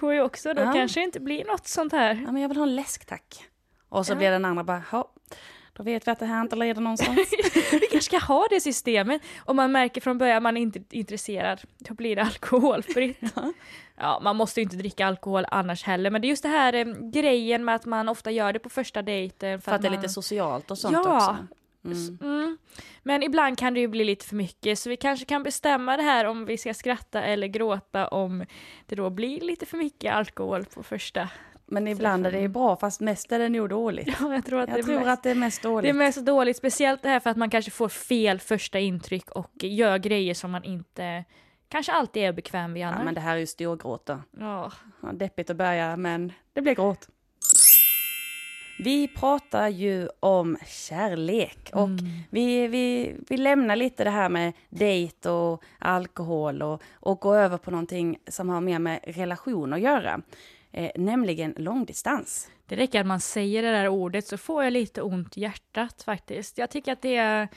Går 0.00 0.14
ju 0.14 0.20
också, 0.22 0.54
då 0.54 0.62
Ja. 0.62 0.72
kanske 0.72 1.00
det 1.00 1.04
inte 1.04 1.20
blir 1.20 1.44
något 1.44 1.66
sånt 1.68 1.92
här. 1.92 2.14
Ja, 2.26 2.32
men 2.32 2.42
jag 2.42 2.48
vill 2.48 2.56
ha 2.58 2.64
en 2.64 2.74
läsk 2.76 3.04
tack. 3.06 3.44
Och 3.88 4.06
så 4.06 4.12
Ja. 4.12 4.16
blir 4.16 4.30
den 4.30 4.44
andra 4.44 4.64
bara, 4.64 4.82
ja, 4.92 5.12
då 5.72 5.82
vet 5.82 6.06
vi 6.06 6.10
att 6.12 6.18
det 6.18 6.26
här 6.26 6.40
inte 6.40 6.56
leder 6.56 6.80
någonstans. 6.80 7.18
Vi 7.72 7.78
kanske 7.80 8.00
ska 8.00 8.18
ha 8.18 8.46
det 8.50 8.60
systemet. 8.60 9.22
Om 9.44 9.56
man 9.56 9.72
märker 9.72 10.00
från 10.00 10.18
början 10.18 10.36
att 10.36 10.42
man 10.42 10.56
inte 10.56 10.78
är 10.78 10.84
intresserad, 10.90 11.60
då 11.78 11.94
blir 11.94 12.16
det 12.16 12.22
alkoholfritt. 12.32 13.20
Ja, 13.96 14.20
man 14.22 14.36
måste 14.36 14.60
ju 14.60 14.64
inte 14.64 14.76
dricka 14.76 15.06
alkohol 15.06 15.44
annars 15.50 15.84
heller, 15.84 16.10
men 16.10 16.20
det 16.22 16.26
är 16.26 16.30
just 16.30 16.42
det 16.42 16.48
här 16.48 16.72
eh, 16.74 16.84
grejen 17.00 17.64
med 17.64 17.74
att 17.74 17.84
man 17.86 18.08
ofta 18.08 18.30
gör 18.30 18.52
det 18.52 18.58
på 18.58 18.68
första 18.68 19.02
dejten. 19.02 19.60
för 19.60 19.72
att 19.72 19.82
det 19.82 19.88
är 19.88 19.90
man... 19.90 20.00
lite 20.00 20.12
socialt 20.12 20.70
och 20.70 20.78
sånt 20.78 20.92
Ja. 21.04 21.16
också. 21.16 21.36
Mm. 21.84 22.18
Mm. 22.20 22.58
Men 23.02 23.22
ibland 23.22 23.58
kan 23.58 23.74
det 23.74 23.80
ju 23.80 23.88
bli 23.88 24.04
lite 24.04 24.24
för 24.26 24.36
mycket, 24.36 24.78
så 24.78 24.88
vi 24.90 24.96
kanske 24.96 25.24
kan 25.26 25.42
bestämma 25.42 25.96
det 25.96 26.02
här 26.02 26.24
om 26.24 26.44
vi 26.44 26.58
ska 26.58 26.74
skratta 26.74 27.22
eller 27.22 27.46
gråta 27.46 28.08
om 28.08 28.44
det 28.86 28.96
då 28.96 29.10
blir 29.10 29.40
lite 29.40 29.66
för 29.66 29.76
mycket 29.76 30.12
alkohol 30.14 30.64
på 30.64 30.82
första. 30.82 31.28
Men 31.66 31.88
ibland 31.88 32.26
är 32.26 32.32
det 32.32 32.40
ju 32.40 32.48
bra, 32.48 32.76
fast 32.76 33.00
mest 33.00 33.32
är 33.32 33.38
det 33.38 33.48
nog 33.48 33.68
dåligt. 33.68 34.08
Ja, 34.20 34.34
jag 34.34 34.44
tror 34.46 34.60
att, 34.60 34.68
Jag 34.68 34.76
det, 34.76 34.80
är 34.80 34.82
tror 34.84 34.94
mest, 34.94 35.08
att 35.08 35.22
det 35.22 35.30
är 35.30 35.34
mest 35.34 35.62
det 35.62 35.68
dåligt. 35.68 35.88
är 35.90 35.92
mest 35.94 36.26
dåligt, 36.26 36.56
speciellt 36.56 37.02
det 37.02 37.08
här 37.08 37.20
för 37.20 37.30
att 37.30 37.36
man 37.36 37.50
kanske 37.50 37.70
får 37.70 37.88
fel 37.88 38.40
första 38.40 38.78
intryck 38.78 39.30
och 39.30 39.50
gör 39.64 39.98
grejer 39.98 40.34
som 40.34 40.50
man 40.50 40.64
inte 40.64 41.24
kanske 41.68 41.92
alltid 41.92 42.22
är 42.22 42.32
bekväm 42.32 42.72
vid 42.74 42.82
Ja, 42.82 43.04
men 43.04 43.14
det 43.14 43.20
här 43.20 43.34
är 43.36 43.40
ju 43.40 43.46
storgråt 43.46 44.06
då. 44.06 44.18
Ja. 44.38 44.72
Ja, 45.02 45.12
deppigt 45.12 45.50
att 45.50 45.56
börja, 45.56 45.96
men 45.96 46.32
det 46.52 46.60
blir 46.62 46.74
gråt. 46.74 47.08
Vi 48.84 49.08
pratar 49.08 49.68
ju 49.68 50.08
om 50.20 50.56
kärlek 50.66 51.70
och 51.72 51.88
vi, 52.30 52.66
vi, 52.68 53.14
vi 53.28 53.36
lämnar 53.36 53.76
lite 53.76 54.04
det 54.04 54.10
här 54.10 54.28
med 54.28 54.52
dejt 54.68 55.28
och 55.28 55.62
alkohol 55.78 56.62
och, 56.62 56.82
och 56.92 57.20
går 57.20 57.36
över 57.36 57.58
på 57.58 57.70
någonting 57.70 58.18
som 58.28 58.48
har 58.48 58.60
mer 58.60 58.78
med 58.78 59.00
relation 59.04 59.72
att 59.72 59.80
göra. 59.80 60.20
Eh, 60.72 60.90
nämligen 60.96 61.54
långdistans. 61.56 62.50
Det 62.66 62.76
räcker 62.76 63.00
att 63.00 63.06
man 63.06 63.20
säger 63.20 63.62
det 63.62 63.70
där 63.70 63.88
ordet 63.88 64.26
så 64.26 64.38
får 64.38 64.64
jag 64.64 64.72
lite 64.72 65.02
ont 65.02 65.36
i 65.36 65.40
hjärtat 65.40 66.02
faktiskt. 66.02 66.58
Jag 66.58 66.70
tycker 66.70 66.92
att 66.92 67.02
det 67.02 67.16
är, 67.16 67.48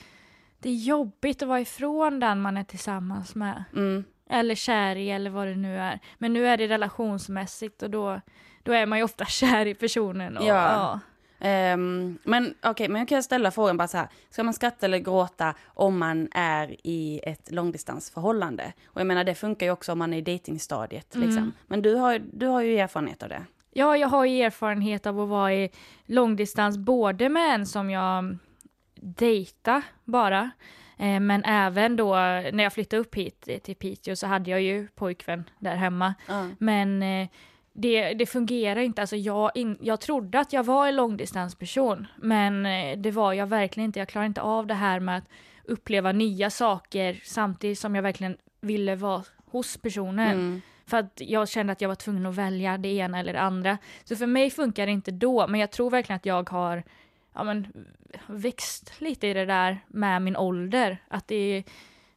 det 0.58 0.68
är 0.68 0.74
jobbigt 0.74 1.42
att 1.42 1.48
vara 1.48 1.60
ifrån 1.60 2.20
den 2.20 2.40
man 2.40 2.56
är 2.56 2.64
tillsammans 2.64 3.34
med. 3.34 3.64
Mm. 3.72 4.04
Eller 4.30 4.54
kär 4.54 4.96
i 4.96 5.10
eller 5.10 5.30
vad 5.30 5.46
det 5.46 5.54
nu 5.56 5.78
är. 5.78 6.00
Men 6.18 6.32
nu 6.32 6.46
är 6.46 6.56
det 6.56 6.68
relationsmässigt 6.68 7.82
och 7.82 7.90
då, 7.90 8.20
då 8.62 8.72
är 8.72 8.86
man 8.86 8.98
ju 8.98 9.04
ofta 9.04 9.24
kär 9.28 9.66
i 9.66 9.74
personen. 9.74 10.36
Och, 10.36 10.46
Ja. 10.46 11.00
Ehm, 11.40 12.18
men 12.24 12.54
okej, 12.62 12.88
men 12.88 12.98
jag 12.98 13.08
kan 13.08 13.22
ställa 13.22 13.50
frågan 13.50 13.76
bara 13.76 13.88
så 13.88 13.96
här. 13.98 14.08
Ska 14.30 14.42
man 14.42 14.54
skratta 14.54 14.86
eller 14.86 14.98
gråta 14.98 15.54
om 15.66 15.98
man 15.98 16.28
är 16.32 16.76
i 16.86 17.20
ett 17.22 17.50
långdistansförhållande? 17.50 18.72
Och 18.86 19.00
jag 19.00 19.06
menar 19.06 19.24
det 19.24 19.34
funkar 19.34 19.66
ju 19.66 19.72
också 19.72 19.92
om 19.92 19.98
man 19.98 20.14
är 20.14 20.18
i 20.18 20.22
datingstadiet 20.22 21.14
Mm. 21.14 21.26
liksom. 21.28 21.52
Men 21.66 21.82
du 21.82 21.94
har, 21.94 22.22
du 22.32 22.46
har 22.46 22.60
ju 22.62 22.78
erfarenhet 22.78 23.22
av 23.22 23.28
det. 23.28 23.42
Ja, 23.72 23.96
jag 23.96 24.08
har 24.08 24.24
ju 24.24 24.42
erfarenhet 24.42 25.06
av 25.06 25.20
att 25.20 25.28
vara 25.28 25.54
i 25.54 25.70
långdistans 26.06 26.78
både 26.78 27.28
med 27.28 27.54
en 27.54 27.66
som 27.66 27.90
jag 27.90 28.36
dejta 28.94 29.82
bara. 30.04 30.50
Eh, 30.98 31.20
men 31.20 31.44
även 31.44 31.96
då 31.96 32.14
när 32.52 32.62
jag 32.62 32.72
flyttade 32.72 33.00
upp 33.00 33.14
hit 33.14 33.48
till 33.62 33.76
Piteå 33.76 34.16
så 34.16 34.26
hade 34.26 34.50
jag 34.50 34.60
ju 34.62 34.88
pojkvän 34.94 35.44
där 35.58 35.74
hemma. 35.76 36.14
Ja. 36.28 36.48
Men 36.58 37.02
eh, 37.02 37.28
det, 37.76 38.14
det 38.14 38.26
fungerar 38.26 38.80
inte. 38.80 39.00
Alltså 39.00 39.16
jag, 39.16 39.50
in, 39.54 39.78
jag 39.80 40.00
trodde 40.00 40.40
att 40.40 40.52
jag 40.52 40.64
var 40.64 40.88
en 40.88 40.96
långdistansperson, 40.96 42.06
men 42.16 42.66
eh, 42.66 42.98
det 42.98 43.10
var 43.10 43.32
jag 43.32 43.46
verkligen 43.46 43.84
inte. 43.84 43.98
Jag 43.98 44.08
klarade 44.08 44.26
inte 44.26 44.40
av 44.40 44.66
det 44.66 44.74
här 44.74 45.00
med 45.00 45.18
att 45.18 45.24
uppleva 45.64 46.12
nya 46.12 46.50
saker 46.50 47.20
samtidigt 47.24 47.78
som 47.78 47.94
jag 47.94 48.02
verkligen 48.02 48.36
ville 48.60 48.96
vara 48.96 49.22
hos 49.50 49.76
personen. 49.76 50.30
Mm. 50.30 50.62
För 50.86 50.96
att 50.96 51.20
jag 51.24 51.48
kände 51.48 51.72
att 51.72 51.80
jag 51.80 51.88
var 51.88 51.94
tvungen 51.94 52.26
att 52.26 52.34
välja 52.34 52.78
det 52.78 52.88
ena 52.88 53.18
eller 53.18 53.32
det 53.32 53.40
andra. 53.40 53.78
Så 54.04 54.16
för 54.16 54.26
mig 54.26 54.50
funkar 54.50 54.86
det 54.86 54.92
inte 54.92 55.10
då, 55.10 55.46
men 55.46 55.60
jag 55.60 55.70
tror 55.70 55.90
verkligen 55.90 56.16
att 56.16 56.26
jag 56.26 56.50
har 56.50 56.82
ja, 57.34 57.44
men, 57.44 57.66
växt 58.26 59.00
lite 59.00 59.26
i 59.26 59.34
det 59.34 59.44
där 59.46 59.78
med 59.86 60.22
min 60.22 60.36
ålder. 60.36 60.98
Att 61.08 61.28
det, 61.28 61.64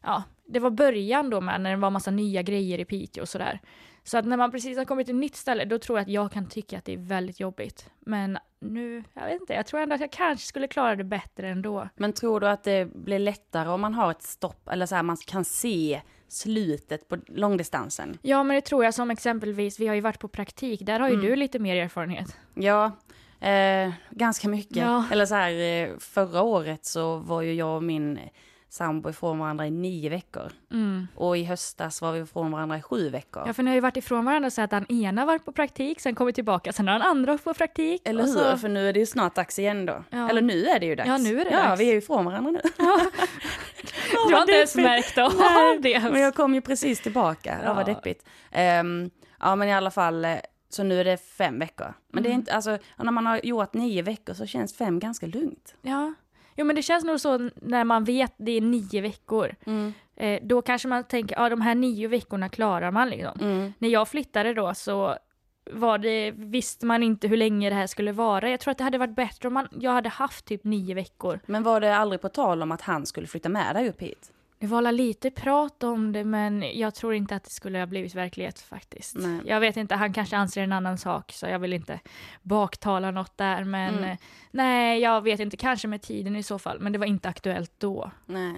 ja, 0.02 0.24
det 0.46 0.60
var 0.60 0.70
början 0.70 1.30
då 1.30 1.42
med 1.42 1.62
när 1.62 1.70
det 1.70 1.78
var 1.78 1.90
massa 1.90 2.12
nya 2.12 2.42
grejer 2.42 2.80
i 2.80 2.86
Piteå 2.86 3.22
och 3.22 3.30
sådär. 3.30 3.60
Så 4.08 4.18
att 4.18 4.26
när 4.26 4.38
man 4.38 4.52
precis 4.52 4.78
har 4.78 4.86
kommit 4.86 5.08
till 5.08 5.16
ett 5.16 5.20
nytt 5.22 5.36
ställe, 5.36 5.66
då 5.66 5.80
tror 5.80 5.98
jag 5.98 6.04
att 6.04 6.12
jag 6.12 6.32
kan 6.32 6.50
tycka 6.50 6.78
att 6.78 6.86
det 6.86 6.94
är 6.94 6.98
väldigt 6.98 7.40
jobbigt. 7.40 7.90
Men 8.00 8.38
nu, 8.60 9.04
jag 9.14 9.26
vet 9.26 9.42
inte, 9.42 9.54
jag 9.54 9.66
tror 9.66 9.80
ändå 9.80 9.96
att 9.96 10.02
jag 10.02 10.12
kanske 10.12 10.48
skulle 10.48 10.68
klara 10.68 10.96
det 10.96 11.04
bättre 11.04 11.48
ändå. 11.50 11.90
Men 11.96 12.14
tror 12.14 12.40
du 12.40 12.48
att 12.50 12.64
det 12.64 12.94
blir 12.94 13.20
lättare 13.20 13.70
om 13.70 13.82
man 13.82 13.94
har 13.94 14.12
ett 14.12 14.24
stopp, 14.24 14.70
eller 14.70 14.86
så 14.86 14.96
här, 14.96 15.04
man 15.04 15.18
kan 15.18 15.46
se 15.46 16.02
slutet 16.28 17.10
på 17.10 17.18
långdistansen? 17.28 18.18
Ja, 18.22 18.44
men 18.44 18.56
det 18.56 18.62
tror 18.62 18.84
jag 18.84 18.94
som 18.94 19.12
exempelvis, 19.12 19.80
vi 19.80 19.88
har 19.88 19.96
ju 19.96 20.02
varit 20.02 20.20
på 20.20 20.28
praktik, 20.28 20.80
där 20.84 21.00
har 21.00 21.08
ju 21.08 21.14
Mm. 21.14 21.26
du 21.26 21.36
lite 21.36 21.60
mer 21.60 21.76
erfarenhet. 21.76 22.38
Ja, 22.54 22.92
Eh, 23.40 23.92
ganska 24.12 24.50
mycket. 24.50 24.78
Ja. 24.78 25.06
Eller 25.12 25.26
så 25.26 25.36
här, 25.36 25.52
eh, 25.52 25.98
förra 26.00 26.42
året 26.42 26.86
så 26.86 27.16
var 27.18 27.42
ju 27.42 27.54
jag 27.54 27.76
och 27.76 27.84
min 27.84 28.20
sambo 28.70 29.10
ifrån 29.10 29.40
varandra 29.40 29.68
i 29.68 29.72
nio 29.72 30.10
veckor. 30.10 30.52
Mm. 30.72 31.08
Och 31.16 31.38
i 31.38 31.44
höstas 31.44 32.02
var 32.02 32.12
vi 32.12 32.20
ifrån 32.20 32.52
varandra 32.52 32.78
i 32.78 32.82
sju 32.82 33.10
veckor. 33.10 33.44
Ja, 33.48 33.54
för 33.54 33.64
ni 33.64 33.70
har 33.70 33.76
ju 33.76 33.82
varit 33.82 33.98
ifrån 33.98 34.26
varandra 34.26 34.50
så 34.50 34.62
att 34.62 34.70
den 34.70 34.92
ena 34.92 35.26
varit 35.26 35.46
på 35.46 35.52
praktik, 35.52 36.00
sen 36.02 36.16
kommit 36.16 36.36
tillbaka, 36.36 36.74
sen 36.74 36.88
har 36.88 36.94
den 37.00 37.08
andra 37.08 37.32
varit 37.32 37.44
på 37.44 37.54
praktik. 37.54 38.02
Eller 38.08 38.24
hur? 38.24 38.34
så- 38.34 38.58
För 38.58 38.70
nu 38.70 38.90
är 38.90 38.94
det 38.94 39.00
ju 39.00 39.06
snart 39.06 39.36
dags 39.36 39.60
igen 39.60 39.86
då. 39.86 40.04
Ja. 40.10 40.30
Eller 40.30 40.42
nu 40.42 40.66
är 40.66 40.80
det 40.80 40.86
ju 40.86 40.96
dags. 40.96 41.08
Ja, 41.08 41.18
nu 41.18 41.42
är 41.42 41.46
det 41.46 41.52
Ja, 41.52 41.64
dags. 41.70 41.82
vi 41.82 41.88
är 41.88 41.92
ju 41.92 41.98
ifrån 41.98 42.26
varandra 42.26 42.52
nu. 42.52 42.60
Du 44.28 44.34
har 44.34 44.42
inte 44.42 44.52
ens 44.54 44.76
märkt 44.76 45.18
av 45.18 45.32
det. 45.82 46.00
Men 46.12 46.22
jag 46.22 46.36
kom 46.36 46.54
ju 46.54 46.62
precis 46.62 47.02
tillbaka. 47.02 47.58
Det 47.62 47.68
var 47.74 47.82
Ja. 47.82 47.84
deppigt. 47.86 48.26
Ehm, 48.52 49.10
ja, 49.40 49.56
men 49.56 49.68
i 49.68 49.74
alla 49.74 49.92
fall, 49.92 50.26
eh, 50.26 50.36
så 50.70 50.84
nu 50.84 51.00
är 51.00 51.04
det 51.06 51.18
fem 51.18 51.60
veckor. 51.60 51.94
Men 52.14 52.24
det 52.24 52.30
är 52.30 52.32
Mm. 52.32 52.40
inte, 52.40 52.54
alltså, 52.54 52.78
när 52.98 53.12
man 53.12 53.26
har 53.26 53.40
gjort 53.44 53.74
nio 53.74 54.02
veckor 54.02 54.34
så 54.34 54.46
känns 54.46 54.76
fem 54.78 55.00
ganska 55.00 55.26
lugnt. 55.26 55.76
Ja. 55.82 56.14
Jo 56.58 56.66
men 56.66 56.76
det 56.76 56.82
känns 56.82 57.04
nog 57.04 57.20
så 57.20 57.50
när 57.56 57.84
man 57.84 58.04
vet 58.04 58.34
det 58.38 58.52
är 58.52 58.62
nio 58.62 59.02
veckor. 59.02 59.56
Eh, 60.16 60.40
då 60.44 60.62
kanske 60.62 60.88
man 60.88 61.04
tänker, 61.04 61.36
ja 61.36 61.50
de 61.50 61.62
här 61.62 61.76
nio 61.76 62.08
veckorna 62.08 62.50
klarar 62.50 62.92
man 62.92 63.10
liksom. 63.10 63.40
Mm. 63.42 63.74
När 63.78 63.90
jag 63.90 64.08
flyttade 64.08 64.54
då 64.54 64.74
så 64.74 65.18
var 65.72 65.98
det, 65.98 66.32
visste 66.32 66.86
man 66.86 67.04
inte 67.04 67.28
hur 67.28 67.38
länge 67.38 67.70
det 67.70 67.76
här 67.76 67.88
skulle 67.88 68.12
vara. 68.12 68.50
Jag 68.50 68.60
tror 68.60 68.72
att 68.72 68.78
det 68.78 68.84
hade 68.84 68.98
varit 68.98 69.16
bättre 69.16 69.48
om 69.48 69.54
man, 69.54 69.68
jag 69.72 69.92
hade 69.92 70.10
haft 70.10 70.46
typ 70.46 70.64
nio 70.64 70.96
veckor. 70.96 71.40
Men 71.46 71.64
var 71.64 71.82
det 71.82 71.96
aldrig 71.96 72.22
på 72.22 72.30
tal 72.30 72.62
om 72.62 72.72
att 72.72 72.82
han 72.82 73.06
skulle 73.06 73.28
flytta 73.28 73.50
med 73.50 73.76
dig 73.76 73.90
upp 73.90 74.02
hit? 74.02 74.32
Det 74.60 74.68
var 74.68 74.92
lite 74.92 75.32
prat 75.32 75.84
om 75.84 76.12
det 76.12 76.24
men 76.24 76.64
jag 76.74 76.96
tror 76.96 77.14
inte 77.14 77.36
att 77.36 77.44
det 77.44 77.50
skulle 77.50 77.80
ha 77.80 77.86
blivit 77.86 78.16
verklighet 78.16 78.60
faktiskt. 78.60 79.16
Nej. 79.16 79.42
Jag 79.46 79.60
vet 79.60 79.78
inte, 79.78 79.96
han 79.96 80.14
kanske 80.14 80.38
anser 80.38 80.64
en 80.64 80.72
annan 80.72 80.98
sak 80.98 81.32
så 81.32 81.46
jag 81.48 81.60
vill 81.60 81.74
inte 81.74 82.00
baktala 82.42 83.12
något 83.12 83.38
där 83.38 83.64
men 83.64 83.98
Mm. 83.98 84.10
eh, 84.10 84.18
nej 84.52 85.00
jag 85.00 85.22
vet 85.22 85.40
inte, 85.40 85.58
kanske 85.58 85.88
med 85.88 86.02
tiden 86.02 86.36
i 86.36 86.44
så 86.44 86.60
fall 86.60 86.80
men 86.80 86.92
det 86.92 87.00
var 87.00 87.06
inte 87.06 87.30
aktuellt 87.30 87.72
då. 87.78 88.12
Nej. 88.26 88.54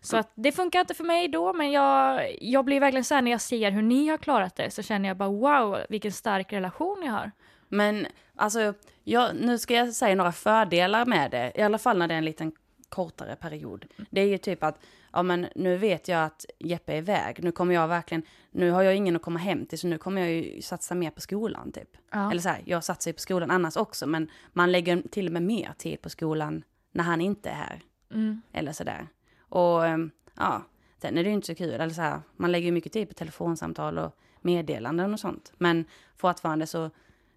Så 0.00 0.16
att 0.16 0.32
det 0.34 0.52
funkar 0.52 0.80
inte 0.80 0.94
för 0.94 1.04
mig 1.04 1.28
då, 1.28 1.52
men 1.52 1.70
jag, 1.72 2.20
jag 2.40 2.64
blir 2.64 2.80
verkligen 2.80 3.04
så 3.04 3.14
här 3.14 3.22
när 3.22 3.30
jag 3.30 3.40
ser 3.40 3.70
hur 3.70 3.82
ni 3.82 4.08
har 4.08 4.16
klarat 4.18 4.56
det 4.56 4.70
så 4.70 4.82
känner 4.82 5.08
jag 5.08 5.16
bara 5.16 5.28
wow, 5.28 5.78
vilken 5.88 6.12
stark 6.12 6.52
relation 6.52 7.00
ni 7.00 7.06
har. 7.06 7.30
Men 7.68 8.06
alltså, 8.36 8.74
jag, 9.04 9.30
nu 9.40 9.58
ska 9.58 9.74
jag 9.74 9.92
säga 9.92 10.14
några 10.14 10.32
fördelar 10.32 11.06
med 11.06 11.30
det, 11.30 11.52
i 11.54 11.62
alla 11.62 11.78
fall 11.78 11.98
när 11.98 12.08
det 12.08 12.14
är 12.14 12.18
en 12.18 12.24
liten 12.24 12.52
kortare 12.94 13.36
period. 13.36 13.84
Det 14.10 14.20
är 14.20 14.26
ju 14.26 14.38
typ 14.38 14.62
att, 14.62 14.78
ja 15.12 15.22
men 15.22 15.46
nu 15.54 15.76
vet 15.76 16.08
jag 16.08 16.24
att 16.24 16.46
Jeppe 16.58 16.92
är 16.92 16.96
iväg, 16.96 17.42
nu 17.42 17.52
kommer 17.52 17.74
jag 17.74 17.88
verkligen, 17.88 18.22
nu 18.50 18.70
har 18.70 18.82
jag 18.82 18.96
ingen 18.96 19.16
att 19.16 19.22
komma 19.22 19.38
hem 19.38 19.66
till 19.66 19.78
så 19.78 19.86
nu 19.86 19.98
kommer 19.98 20.20
jag 20.20 20.30
ju 20.30 20.62
satsa 20.62 20.94
mer 20.94 21.10
på 21.10 21.20
skolan 21.20 21.72
typ. 21.72 21.96
Ja. 22.10 22.30
Eller 22.30 22.40
så 22.40 22.48
här, 22.48 22.62
jag 22.64 22.84
satsar 22.84 23.10
ju 23.10 23.12
på 23.12 23.20
skolan 23.20 23.50
annars 23.50 23.76
också 23.76 24.06
men 24.06 24.30
man 24.52 24.72
lägger 24.72 25.02
till 25.10 25.26
och 25.26 25.32
med 25.32 25.42
mer 25.42 25.72
tid 25.78 26.02
på 26.02 26.10
skolan 26.10 26.64
när 26.92 27.04
han 27.04 27.20
inte 27.20 27.50
är 27.50 27.54
här. 27.54 27.80
Mm. 28.10 28.42
Eller 28.52 28.72
sådär. 28.72 29.08
Och 29.38 29.86
ehm, 29.86 30.10
ja, 30.34 30.62
sen 31.02 31.18
är 31.18 31.24
det 31.24 31.28
ju 31.28 31.34
inte 31.34 31.46
så 31.46 31.54
kul. 31.54 31.80
Eller 31.80 31.94
så 31.94 32.02
här, 32.02 32.20
man 32.36 32.52
lägger 32.52 32.66
ju 32.66 32.72
mycket 32.72 32.92
tid 32.92 33.08
på 33.08 33.14
telefonsamtal 33.14 33.98
och 33.98 34.16
meddelanden 34.40 35.12
och 35.12 35.20
sånt. 35.20 35.52
Men 35.58 35.84
fortfarande 36.16 36.66
så, 36.66 36.90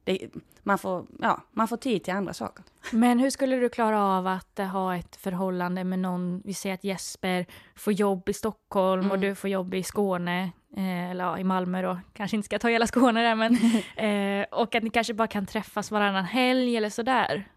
det, 0.08 0.28
man, 0.64 0.78
får, 0.78 1.06
ja, 1.22 1.42
man 1.52 1.68
får 1.68 1.78
tid 1.78 2.04
till 2.04 2.14
andra 2.14 2.34
saker. 2.34 2.64
Men 2.92 3.20
hur 3.20 3.30
skulle 3.30 3.56
du 3.56 3.70
klara 3.70 4.04
av 4.04 4.28
att 4.28 4.60
eh, 4.60 4.66
ha 4.68 4.96
ett 4.96 5.16
förhållande 5.16 5.84
med 5.84 6.00
någon, 6.00 6.42
vi 6.46 6.54
säger 6.54 6.74
att 6.76 6.84
Jesper 6.84 7.46
får 7.76 7.94
jobb 7.94 8.30
i 8.30 8.34
Stockholm 8.34 9.12
och 9.12 9.18
Mm. 9.18 9.30
du 9.30 9.36
får 9.36 9.50
jobb 9.50 9.74
i 9.74 9.84
Skåne, 9.84 10.52
eh, 10.78 11.12
eller 11.12 11.24
ja, 11.24 11.40
i 11.40 11.44
Malmö 11.44 11.82
då, 11.82 12.00
kanske 12.14 12.38
inte 12.38 12.46
ska 12.46 12.60
ta 12.60 12.68
hela 12.70 12.88
Skåne 12.88 13.22
där 13.24 13.36
men, 13.36 13.54
eh, 14.42 14.46
och 14.60 14.76
att 14.76 14.84
ni 14.84 14.90
kanske 14.90 15.14
bara 15.14 15.28
kan 15.28 15.46
träffas 15.46 15.92
varannan 15.92 16.26
helg 16.26 16.78
eller 16.78 16.90
sådär. 16.90 17.48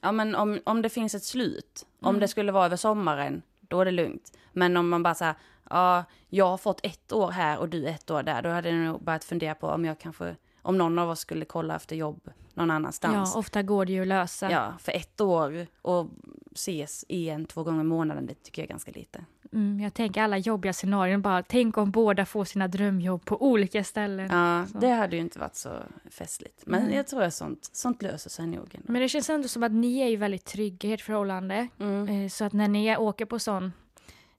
Ja 0.00 0.12
men 0.12 0.34
om, 0.34 0.60
om 0.64 0.82
det 0.82 0.88
finns 0.88 1.14
ett 1.14 1.24
slut, 1.24 1.86
om 2.02 2.08
Mm. 2.08 2.20
det 2.20 2.28
skulle 2.28 2.52
vara 2.52 2.64
över 2.66 2.76
sommaren, 2.76 3.42
då 3.60 3.80
är 3.80 3.84
det 3.84 3.90
lugnt. 3.90 4.32
Men 4.52 4.76
om 4.76 4.88
man 4.88 5.02
bara 5.02 5.14
säger, 5.14 5.34
ja, 5.70 6.04
jag 6.28 6.46
har 6.48 6.56
fått 6.58 6.80
ett 6.86 7.12
år 7.12 7.30
här 7.30 7.58
och 7.58 7.68
du 7.68 7.86
ett 7.86 8.10
år 8.10 8.22
där, 8.22 8.42
då 8.42 8.48
hade 8.48 8.68
jag 8.70 8.78
nog 8.78 9.02
börjat 9.04 9.24
fundera 9.24 9.54
på 9.54 9.66
om 9.68 9.84
jag 9.84 9.98
kanske, 9.98 10.36
om 10.62 10.78
någon 10.78 10.98
av 10.98 11.10
oss 11.10 11.20
skulle 11.20 11.44
kolla 11.44 11.76
efter 11.76 11.96
jobb 11.96 12.30
någon 12.54 12.70
annanstans. 12.70 13.32
Ja, 13.34 13.38
ofta 13.38 13.62
går 13.62 13.84
det 13.86 13.92
ju 13.92 14.00
att 14.00 14.06
lösa. 14.06 14.50
Ja, 14.50 14.72
för 14.78 14.92
ett 14.92 15.20
år 15.20 15.66
och 15.82 16.06
ses 16.54 17.04
en, 17.08 17.44
två 17.46 17.62
gånger 17.62 17.80
i 17.80 17.84
månaden, 17.84 18.26
det 18.26 18.34
tycker 18.34 18.62
jag 18.62 18.66
är 18.66 18.68
ganska 18.70 18.92
lite. 18.92 19.24
Mm, 19.52 19.80
jag 19.80 19.94
tänker 19.94 20.22
alla 20.22 20.38
jobbiga 20.38 20.72
scenarion 20.72 21.22
bara, 21.22 21.42
tänk 21.42 21.78
om 21.78 21.90
båda 21.90 22.26
får 22.26 22.44
sina 22.44 22.68
drömjobb 22.68 23.24
på 23.24 23.42
olika 23.42 23.84
ställen. 23.84 24.28
Ja, 24.30 24.66
Så. 24.72 24.78
det 24.78 24.88
hade 24.90 25.16
ju 25.16 25.22
inte 25.22 25.38
varit 25.38 25.54
så 25.56 25.70
festligt. 26.10 26.62
Men 26.66 26.84
Nej. 26.84 26.96
jag 26.96 27.06
tror 27.06 27.22
att 27.22 27.34
sånt, 27.34 27.70
sånt 27.72 28.02
löser 28.02 28.30
sig 28.30 28.46
nog. 28.46 28.74
ändå. 28.74 28.92
Men 28.92 29.02
det 29.02 29.08
känns 29.08 29.30
ändå 29.30 29.48
som 29.48 29.62
att 29.62 29.72
ni 29.72 29.98
är 30.00 30.08
ju 30.08 30.16
väldigt 30.16 30.44
trygga 30.44 30.88
i 30.88 30.92
ert 30.92 31.00
förhållande. 31.00 31.68
Mm. 31.80 32.08
Eh, 32.24 32.28
Så 32.28 32.44
att 32.44 32.52
när 32.52 32.68
ni 32.68 32.96
åker 32.96 33.24
på 33.24 33.38
sån 33.38 33.72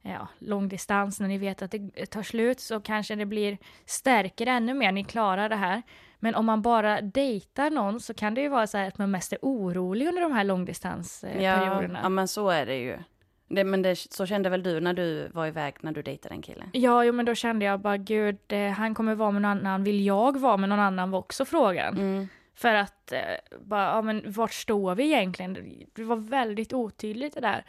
ja, 0.01 0.27
långdistans, 0.39 1.20
när 1.20 1.27
ni 1.27 1.38
vet 1.38 1.62
att 1.62 1.72
det 1.72 2.06
tar 2.06 2.24
slut, 2.24 2.60
så 2.60 2.79
kanske 2.79 3.15
det 3.15 3.25
blir 3.25 3.58
stärker 3.86 4.48
ännu 4.48 4.74
mer, 4.74 4.91
ni 4.91 5.03
klarar 5.03 5.50
det 5.50 5.56
här. 5.56 5.82
Men 6.20 6.36
om 6.36 6.46
man 6.46 6.62
bara 6.62 7.01
dejtar 7.01 7.70
någon 7.70 8.00
så 8.00 8.13
kan 8.13 8.34
det 8.34 8.41
ju 8.41 8.48
vara 8.50 8.68
så 8.68 8.77
här 8.77 8.88
att 8.88 8.98
man 8.98 9.12
mest 9.12 9.34
är 9.34 9.39
orolig 9.41 10.08
under 10.08 10.22
de 10.22 10.32
här 10.32 10.39
Ja, 10.39 10.44
långdistansperioderna. 10.44 12.00
ja, 12.03 12.10
men 12.10 12.27
så 12.27 12.50
är 12.50 12.65
det 12.65 12.75
ju. 12.77 12.98
Det, 13.48 13.63
men 13.63 13.82
det, 13.82 13.96
så 13.96 14.25
kände 14.25 14.50
väl 14.50 14.63
du 14.63 14.79
när 14.79 14.94
du 14.94 15.27
var 15.34 15.48
iväg 15.48 15.75
när 15.82 15.91
du 15.91 16.01
dejtade 16.01 16.36
en 16.36 16.41
kille? 16.41 16.63
Ja, 16.74 17.03
jo, 17.03 17.13
men 17.13 17.25
då 17.25 17.36
kände 17.36 17.65
jag 17.65 17.79
bara 17.79 17.98
gud, 17.98 18.38
eh, 18.48 18.70
han 18.70 18.96
kommer 18.96 19.15
vara 19.15 19.32
med 19.32 19.41
någon 19.41 19.51
annan, 19.51 19.84
vill 19.84 20.06
jag 20.06 20.39
vara 20.39 20.58
med 20.58 20.70
någon 20.70 20.79
annan 20.79 21.12
var 21.12 21.20
också 21.20 21.46
frågan. 21.46 21.98
Mm. 21.98 22.27
För 22.56 22.74
att, 22.74 23.12
eh, 23.12 23.20
bara, 23.62 23.84
ja 23.86 24.01
men 24.01 24.24
vart 24.32 24.53
står 24.53 24.96
vi 24.96 25.03
egentligen? 25.03 25.53
Det 25.96 26.03
var 26.03 26.15
väldigt 26.15 26.74
otydligt 26.74 27.34
det 27.36 27.41
där. 27.41 27.65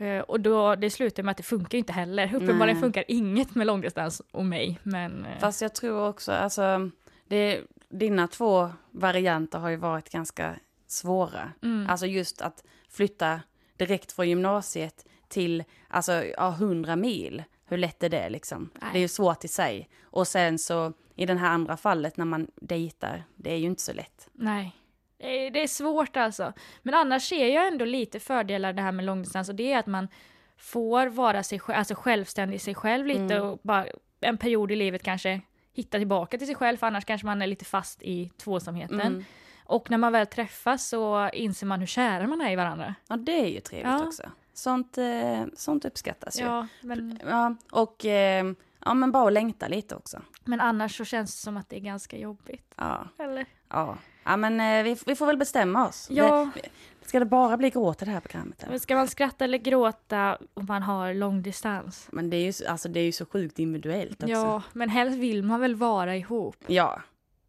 Eh, 0.00 0.20
och 0.20 0.40
då, 0.40 0.74
det 0.74 0.90
slutade 0.90 1.22
med 1.26 1.30
att 1.30 1.36
det 1.36 1.42
funkar 1.42 1.78
inte 1.78 1.92
heller. 1.92 2.34
Uppenbarligen 2.34 2.76
Nej. 2.76 2.82
funkar 2.82 3.04
inget 3.08 3.54
med 3.54 3.66
långdistans 3.66 4.22
och 4.30 4.44
mig. 4.44 4.78
Men, 4.82 5.24
eh, 5.26 5.38
Fast 5.38 5.62
jag 5.62 5.74
tror 5.74 6.08
också, 6.08 6.32
alltså, 6.32 6.90
det, 7.28 7.60
dina 7.88 8.28
två 8.28 8.70
varianter 8.90 9.58
har 9.58 9.68
ju 9.68 9.76
varit 9.76 10.10
ganska 10.10 10.54
svåra. 10.86 11.52
mm, 11.62 11.90
Alltså 11.90 12.06
just 12.06 12.42
att 12.42 12.64
flytta 12.88 13.40
direkt 13.76 14.12
från 14.12 14.28
gymnasiet 14.28 15.04
till, 15.28 15.64
alltså, 15.88 16.12
ja, 16.24 16.50
100 16.50 16.96
mil. 16.96 17.42
Hur 17.64 17.76
lätt 17.76 18.02
är 18.02 18.08
det 18.08 18.28
liksom? 18.30 18.70
Nej. 18.80 18.90
Det 18.92 18.98
är 18.98 19.02
ju 19.02 19.08
svårt 19.08 19.44
i 19.44 19.48
sig. 19.48 19.88
Och 20.02 20.28
sen 20.28 20.58
så, 20.58 20.92
i 21.14 21.26
det 21.26 21.34
här 21.34 21.50
andra 21.50 21.76
fallet 21.76 22.16
när 22.16 22.24
man 22.24 22.46
dejtar, 22.54 23.24
det 23.36 23.52
är 23.52 23.56
ju 23.56 23.66
inte 23.66 23.82
så 23.82 23.92
lätt. 23.92 24.28
nej. 24.32 24.76
Det 25.20 25.46
är, 25.46 25.50
det 25.50 25.62
är 25.62 25.66
svårt 25.68 26.16
alltså. 26.16 26.52
Men 26.82 26.94
annars 26.94 27.28
ser 27.28 27.46
jag 27.48 27.66
ändå 27.66 27.84
lite 27.84 28.20
fördelar 28.20 28.72
det 28.72 28.82
här 28.82 28.92
med 28.92 29.04
långdistans 29.04 29.48
och 29.48 29.54
det 29.54 29.72
är 29.72 29.78
att 29.78 29.86
man 29.86 30.08
får 30.56 31.06
vara 31.06 31.42
sig, 31.42 31.58
själv- 31.58 31.78
alltså 31.78 31.94
självständig 31.94 32.60
sig 32.60 32.74
själv 32.74 33.06
lite 33.06 33.20
Mm. 33.34 33.42
och 33.42 33.58
bara 33.62 33.86
en 34.20 34.38
period 34.38 34.70
i 34.72 34.76
livet 34.76 35.02
kanske 35.02 35.40
hitta 35.72 35.98
tillbaka 35.98 36.38
till 36.38 36.46
sig 36.46 36.56
själv 36.56 36.76
för 36.76 36.86
annars 36.86 37.04
kanske 37.04 37.26
man 37.26 37.42
är 37.42 37.46
lite 37.46 37.64
fast 37.64 38.02
i 38.02 38.28
tvåsamheten. 38.38 39.00
Mm. 39.00 39.24
Och 39.64 39.90
när 39.90 39.98
man 39.98 40.12
väl 40.12 40.26
träffas 40.26 40.88
så 40.88 41.28
inser 41.32 41.66
man 41.66 41.80
hur 41.80 41.86
kära 41.86 42.26
man 42.26 42.40
är 42.40 42.50
i 42.52 42.56
varandra. 42.56 42.94
Ja, 43.08 43.16
det 43.16 43.40
är 43.40 43.46
ju 43.48 43.60
trevligt 43.60 43.92
Ja. 43.92 44.06
också. 44.06 44.22
Sånt, 44.52 44.98
eh, 44.98 45.42
sånt 45.56 45.84
uppskattas 45.84 46.40
ju. 46.40 46.44
Ja. 46.44 46.66
Ja, 46.80 46.86
men, 46.86 47.58
och 47.72 48.04
eh, 48.04 48.52
ja, 48.84 48.94
men 48.94 49.12
bara 49.12 49.26
att 49.26 49.32
längta 49.32 49.68
lite 49.68 49.94
också. 49.96 50.22
men 50.44 50.60
annars 50.60 50.96
så 50.96 51.04
känns 51.04 51.36
det 51.36 51.42
som 51.42 51.56
att 51.56 51.68
det 51.68 51.76
är 51.76 51.80
ganska 51.80 52.18
jobbigt. 52.18 52.74
Ja, 52.76 53.08
Eller? 53.18 53.46
ja. 53.68 53.96
Ja 54.24 54.36
men 54.36 54.60
eh, 54.60 54.82
vi, 54.84 54.96
vi 55.06 55.14
får 55.16 55.26
väl 55.26 55.36
bestämma 55.36 55.88
oss. 55.88 56.06
Ja, 56.10 56.48
Det, 56.54 56.68
ska 57.08 57.18
det 57.18 57.24
bara 57.24 57.56
bli 57.56 57.70
gråt 57.70 58.02
i 58.02 58.04
det 58.04 58.10
här 58.10 58.20
programmet? 58.20 58.62
Eller? 58.62 58.70
men 58.70 58.80
ska 58.80 58.96
man 58.96 59.08
skratta 59.08 59.44
eller 59.44 59.58
gråta 59.58 60.38
om 60.54 60.66
man 60.68 60.82
har 60.82 61.14
långdistans? 61.14 62.08
Men 62.12 62.30
det 62.30 62.36
är, 62.36 62.44
ju, 62.44 62.52
så- 62.52 62.68
alltså, 62.68 62.88
det 62.88 63.00
är 63.00 63.04
ju 63.04 63.12
så 63.12 63.26
sjukt 63.26 63.58
individuellt 63.58 64.22
också. 64.22 64.32
Ja, 64.32 64.62
men 64.72 64.88
helst 64.88 65.18
vill 65.18 65.42
man 65.42 65.60
väl 65.60 65.74
vara 65.74 66.16
ihop. 66.16 66.56
ja. 66.66 67.00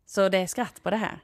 Så 0.06 0.30
det 0.30 0.38
är 0.38 0.48
skratt 0.48 0.84
på 0.84 0.90
det 0.90 0.96
här. 0.98 1.20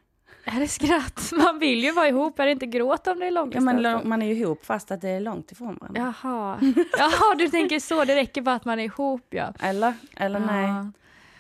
Är 0.46 0.60
det 0.60 0.68
skratt? 0.68 1.32
Man 1.44 1.60
vill 1.60 1.84
ju 1.84 1.92
vara 1.92 2.08
ihop, 2.08 2.40
är 2.40 2.46
det 2.46 2.52
inte 2.52 2.66
gråt 2.66 3.08
om 3.08 3.20
det 3.20 3.26
är 3.26 3.28
Ja, 3.28 3.32
långdistans? 3.32 3.66
men 3.66 3.82
lång- 3.82 4.08
man 4.10 4.22
är 4.22 4.26
ju 4.28 4.34
ihop 4.34 4.66
fast 4.66 4.92
att 4.92 5.02
det 5.02 5.10
är 5.10 5.20
långt 5.20 5.52
ifrån 5.52 5.78
varandra. 5.82 6.14
Jaha. 6.22 6.60
Jaha, 7.00 7.36
du 7.38 7.48
tänker 7.50 7.80
så, 7.80 8.06
det 8.06 8.16
räcker 8.16 8.42
bara 8.42 8.56
att 8.56 8.66
man 8.66 8.80
är 8.80 8.84
ihop 8.84 9.22
ja. 9.30 9.54
Eller? 9.60 9.94
Eller 10.16 10.40
nej? 10.40 10.64
Ja. 10.68 10.68
Ja, 10.78 10.92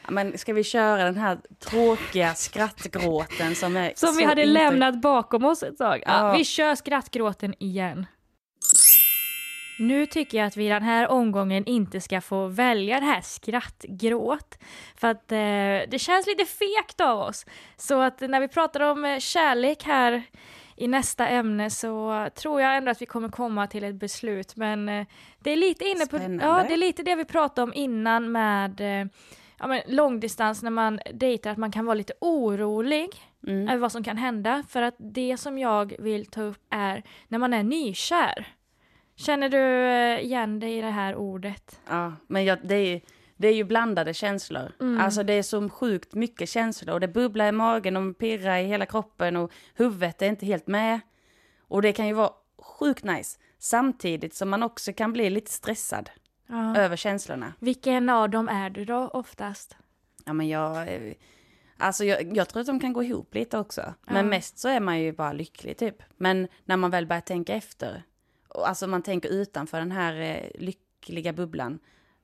Men 0.10 0.38
ska 0.38 0.54
vi 0.54 0.64
köra 0.64 1.04
den 1.04 1.18
här 1.18 1.38
tråkiga 1.60 2.34
skrattgråten 2.34 3.56
som 3.56 3.78
är 3.78 3.94
Som 3.96 4.16
vi 4.18 4.24
hade 4.24 4.42
inte- 4.42 4.54
lämnat 4.54 5.02
bakom 5.02 5.46
oss 5.46 5.64
ett 5.64 5.78
tag. 5.78 6.04
Ja, 6.06 6.28
Ja. 6.28 6.38
Vi 6.38 6.44
kör 6.46 6.76
skrattgråten 6.76 7.54
igen. 7.60 8.06
Nu 9.80 10.06
tycker 10.06 10.38
jag 10.38 10.48
att 10.48 10.58
vi 10.58 10.66
i 10.66 10.70
den 10.70 10.84
här 10.84 11.08
omgången 11.08 11.66
inte 11.66 12.02
ska 12.02 12.22
få 12.22 12.48
välja 12.48 13.00
det 13.00 13.06
här 13.06 13.22
skrattgråt. 13.22 14.58
För 14.96 15.08
att 15.08 15.32
eh, 15.32 15.38
det 15.92 16.00
känns 16.02 16.28
lite 16.28 16.46
fegt 16.46 17.02
av 17.02 17.20
oss. 17.20 17.46
Så 17.78 18.02
att 18.02 18.22
när 18.22 18.40
vi 18.40 18.48
pratar 18.48 18.80
om 18.80 19.06
eh, 19.06 19.20
kärlek 19.20 19.84
här 19.84 20.24
i 20.76 20.88
nästa 20.88 21.28
ämne 21.28 21.70
så 21.70 22.28
tror 22.36 22.62
jag 22.62 22.78
ändå 22.78 22.92
att 22.92 23.02
vi 23.02 23.06
kommer 23.06 23.30
komma 23.30 23.68
till 23.68 23.84
ett 23.84 23.96
beslut. 23.96 24.56
Men 24.56 24.90
eh, 24.90 25.06
det 25.40 25.52
är 25.52 25.56
lite 25.56 25.86
inne 25.86 26.06
på, 26.06 26.18
Spännande. 26.18 26.46
ja, 26.46 26.66
det 26.68 26.74
är 26.74 26.78
lite 26.78 27.04
det 27.04 27.16
vi 27.16 27.26
pratade 27.26 27.64
om 27.64 27.74
innan 27.74 28.32
med 28.32 29.02
eh, 29.02 29.08
ja, 29.60 29.68
men 29.68 29.82
långdistans 29.88 30.64
när 30.64 30.72
man 30.72 31.00
dejtar, 31.14 31.52
att 31.52 31.58
man 31.58 31.72
kan 31.72 31.86
vara 31.86 31.96
lite 31.96 32.14
orolig. 32.22 33.10
Mm. 33.48 33.68
över 33.68 33.78
vad 33.78 33.92
som 33.92 34.04
kan 34.04 34.18
hända. 34.18 34.64
För 34.70 34.82
att 34.82 34.96
det 34.98 35.38
som 35.38 35.58
jag 35.58 35.96
vill 36.00 36.26
ta 36.26 36.42
upp 36.42 36.62
är 36.70 37.04
när 37.28 37.40
man 37.40 37.54
är 37.54 37.64
nykär. 37.64 38.48
Känner 39.16 39.50
du 39.50 39.58
eh, 39.58 40.26
igen 40.26 40.60
dig 40.60 40.78
i 40.78 40.82
det 40.82 40.90
här 40.90 41.16
ordet? 41.16 41.80
Ja, 41.90 42.14
men 42.28 42.46
jag, 42.46 42.60
det, 42.64 42.76
är, 42.76 43.02
det 43.38 43.48
är 43.48 43.54
ju 43.54 43.64
blandade 43.64 44.14
känslor. 44.14 44.72
Mm. 44.80 45.00
Alltså 45.02 45.24
det 45.24 45.34
är 45.34 45.44
så 45.44 45.70
sjukt 45.70 46.14
mycket 46.14 46.50
känslor. 46.50 46.94
Och 46.94 47.00
det 47.00 47.08
bubblar 47.08 47.48
i 47.48 47.52
magen 47.52 47.98
och 47.98 48.18
pirrar 48.18 48.58
i 48.58 48.64
hela 48.64 48.86
kroppen 48.86 49.36
och 49.36 49.52
huvudet 49.76 50.22
är 50.22 50.28
inte 50.28 50.46
helt 50.46 50.68
med. 50.68 51.00
Och 51.68 51.82
det 51.82 51.94
kan 51.94 52.08
ju 52.08 52.14
vara 52.14 52.32
sjukt 52.62 53.04
nice. 53.04 53.40
Samtidigt 53.60 54.36
som 54.36 54.50
man 54.50 54.64
också 54.64 54.94
kan 54.94 55.14
bli 55.14 55.30
lite 55.30 55.52
stressad 55.52 56.10
Ja. 56.48 56.76
över 56.78 56.96
känslorna. 56.96 57.54
Vilken 57.60 58.10
av 58.10 58.30
dem 58.30 58.50
är 58.50 58.70
du 58.70 58.86
då 58.86 59.08
oftast? 59.08 59.76
Ja 60.26 60.34
men 60.34 60.48
jag... 60.48 60.94
eh, 60.94 61.14
Alltså 61.80 62.06
jag, 62.06 62.38
jag 62.38 62.50
tror 62.50 62.62
att 62.62 62.68
de 62.68 62.80
kan 62.80 62.94
gå 62.94 63.04
ihop 63.04 63.36
lite 63.36 63.58
också. 63.58 63.94
Men 64.06 64.16
Ja. 64.16 64.24
mest 64.24 64.58
så 64.58 64.68
är 64.70 64.80
man 64.80 65.00
ju 65.00 65.12
bara 65.12 65.34
lycklig 65.34 65.78
typ. 65.78 66.04
Men 66.18 66.48
när 66.66 66.78
man 66.78 66.92
väl 66.92 67.06
börjar 67.08 67.22
tänka 67.22 67.54
efter. 67.56 68.04
Alltså 68.50 68.88
man 68.88 69.02
tänker 69.02 69.30
utanför 69.30 69.80
den 69.80 69.92
här 69.92 70.14
eh, 70.22 70.62
lyckliga 70.62 71.34
bubblan. 71.34 71.80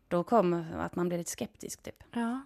Då 0.07 0.23
kommer 0.23 0.77
att 0.77 0.95
man 0.95 1.07
blir 1.07 1.17
lite 1.17 1.31
skeptisk 1.31 1.83
typ. 1.83 2.03
Ja. 2.13 2.41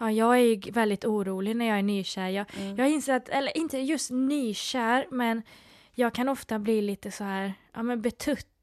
ja, 0.00 0.10
jag 0.10 0.34
är 0.34 0.40
ju 0.42 0.70
väldigt 0.72 1.04
orolig 1.04 1.56
när 1.56 1.66
jag 1.66 1.78
är 1.78 1.82
nykär. 1.82 2.28
Jag, 2.28 2.46
Mm. 2.60 2.76
jag 2.76 2.90
inser 2.90 3.14
att, 3.14 3.28
eller 3.28 3.56
inte 3.56 3.78
just 3.78 4.10
nykär, 4.10 5.06
men 5.10 5.42
jag 5.92 6.14
kan 6.14 6.28
ofta 6.28 6.58
bli 6.58 6.82
lite 6.82 7.10
så 7.10 7.24
här, 7.24 7.54
ja 7.72 7.82
men 7.82 8.00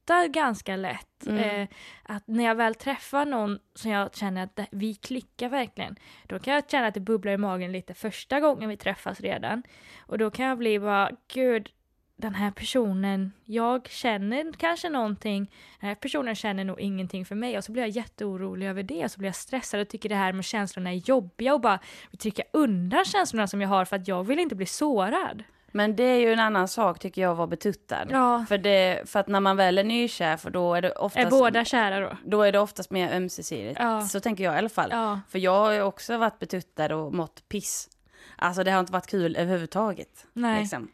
betuttad 0.09 0.31
ganska 0.31 0.75
lätt. 0.75 1.27
Mm. 1.27 1.61
Eh, 1.61 1.67
att 2.03 2.27
när 2.27 2.43
jag 2.43 2.55
väl 2.55 2.75
träffar 2.75 3.25
någon 3.25 3.59
som 3.75 3.91
jag 3.91 4.15
känner 4.15 4.43
att 4.43 4.59
vi 4.71 4.95
klickar 4.95 5.49
verkligen, 5.49 5.95
då 6.27 6.39
kan 6.39 6.53
jag 6.53 6.69
känna 6.69 6.87
att 6.87 6.93
det 6.93 6.99
bubblar 6.99 7.33
i 7.33 7.37
magen 7.37 7.71
lite 7.71 7.93
första 7.93 8.39
gången 8.39 8.69
vi 8.69 8.77
träffas 8.77 9.21
redan. 9.21 9.63
Och 9.99 10.17
då 10.17 10.31
kan 10.31 10.45
jag 10.45 10.57
bli 10.57 10.79
bara, 10.79 11.11
gud, 11.33 11.69
den 12.15 12.35
här 12.35 12.51
personen, 12.51 13.31
jag 13.45 13.87
känner 13.89 14.51
kanske 14.53 14.89
någonting, 14.89 15.51
den 15.79 15.87
här 15.87 15.95
personen 15.95 16.35
känner 16.35 16.63
nog 16.63 16.79
ingenting 16.79 17.25
för 17.25 17.35
mig 17.35 17.57
och 17.57 17.63
så 17.63 17.71
blir 17.71 17.83
jag 17.83 17.89
jätteorolig 17.89 18.67
över 18.67 18.83
det 18.83 19.03
och 19.03 19.11
så 19.11 19.19
blir 19.19 19.27
jag 19.27 19.35
stressad 19.35 19.79
och 19.79 19.87
tycker 19.87 20.09
det 20.09 20.15
här 20.15 20.33
med 20.33 20.45
känslorna 20.45 20.89
är 20.89 21.01
jobbiga 21.09 21.53
och 21.53 21.61
bara 21.61 21.79
vill 22.11 22.19
trycka 22.19 22.43
undan 22.53 23.05
känslorna 23.05 23.47
som 23.47 23.61
jag 23.61 23.69
har 23.69 23.85
för 23.85 23.95
att 23.95 24.07
jag 24.07 24.23
vill 24.23 24.39
inte 24.39 24.55
bli 24.55 24.65
sårad. 24.65 25.43
Men 25.71 25.95
det 25.95 26.03
är 26.03 26.19
ju 26.19 26.33
en 26.33 26.39
annan 26.39 26.67
sak 26.67 26.99
tycker 26.99 27.21
jag 27.21 27.31
att 27.31 27.37
vara 27.37 27.47
betuttad. 27.47 28.07
Ja. 28.09 28.45
För, 28.49 28.57
det, 28.57 29.09
för 29.09 29.19
att 29.19 29.27
när 29.27 29.39
man 29.39 29.57
väl 29.57 29.77
är 29.77 29.83
nykär, 29.83 30.37
för 30.37 30.49
då 30.49 30.73
är 30.73 30.81
det 30.81 30.87
Är 30.87 31.01
oftast, 31.01 31.29
båda 31.29 31.65
kära 31.65 31.99
då? 31.99 32.17
då 32.25 32.41
är 32.41 32.51
det 32.51 32.59
oftast 32.59 32.91
mer 32.91 33.13
ömsesidigt. 33.15 33.79
Ja. 33.79 34.01
Så 34.01 34.19
tänker 34.19 34.43
jag 34.43 34.55
i 34.55 34.57
alla 34.57 34.69
fall. 34.69 34.89
Ja. 34.91 35.19
För 35.29 35.39
jag 35.39 35.59
har 35.59 35.71
ju 35.71 35.81
också 35.81 36.17
varit 36.17 36.39
betuttad 36.39 36.91
och 36.95 37.13
mått 37.13 37.49
piss. 37.49 37.89
Alltså 38.35 38.63
det 38.63 38.71
har 38.71 38.79
inte 38.79 38.93
varit 38.93 39.07
kul 39.07 39.35
överhuvudtaget. 39.35 40.25
Nej. 40.33 40.61
Liksom. 40.61 40.87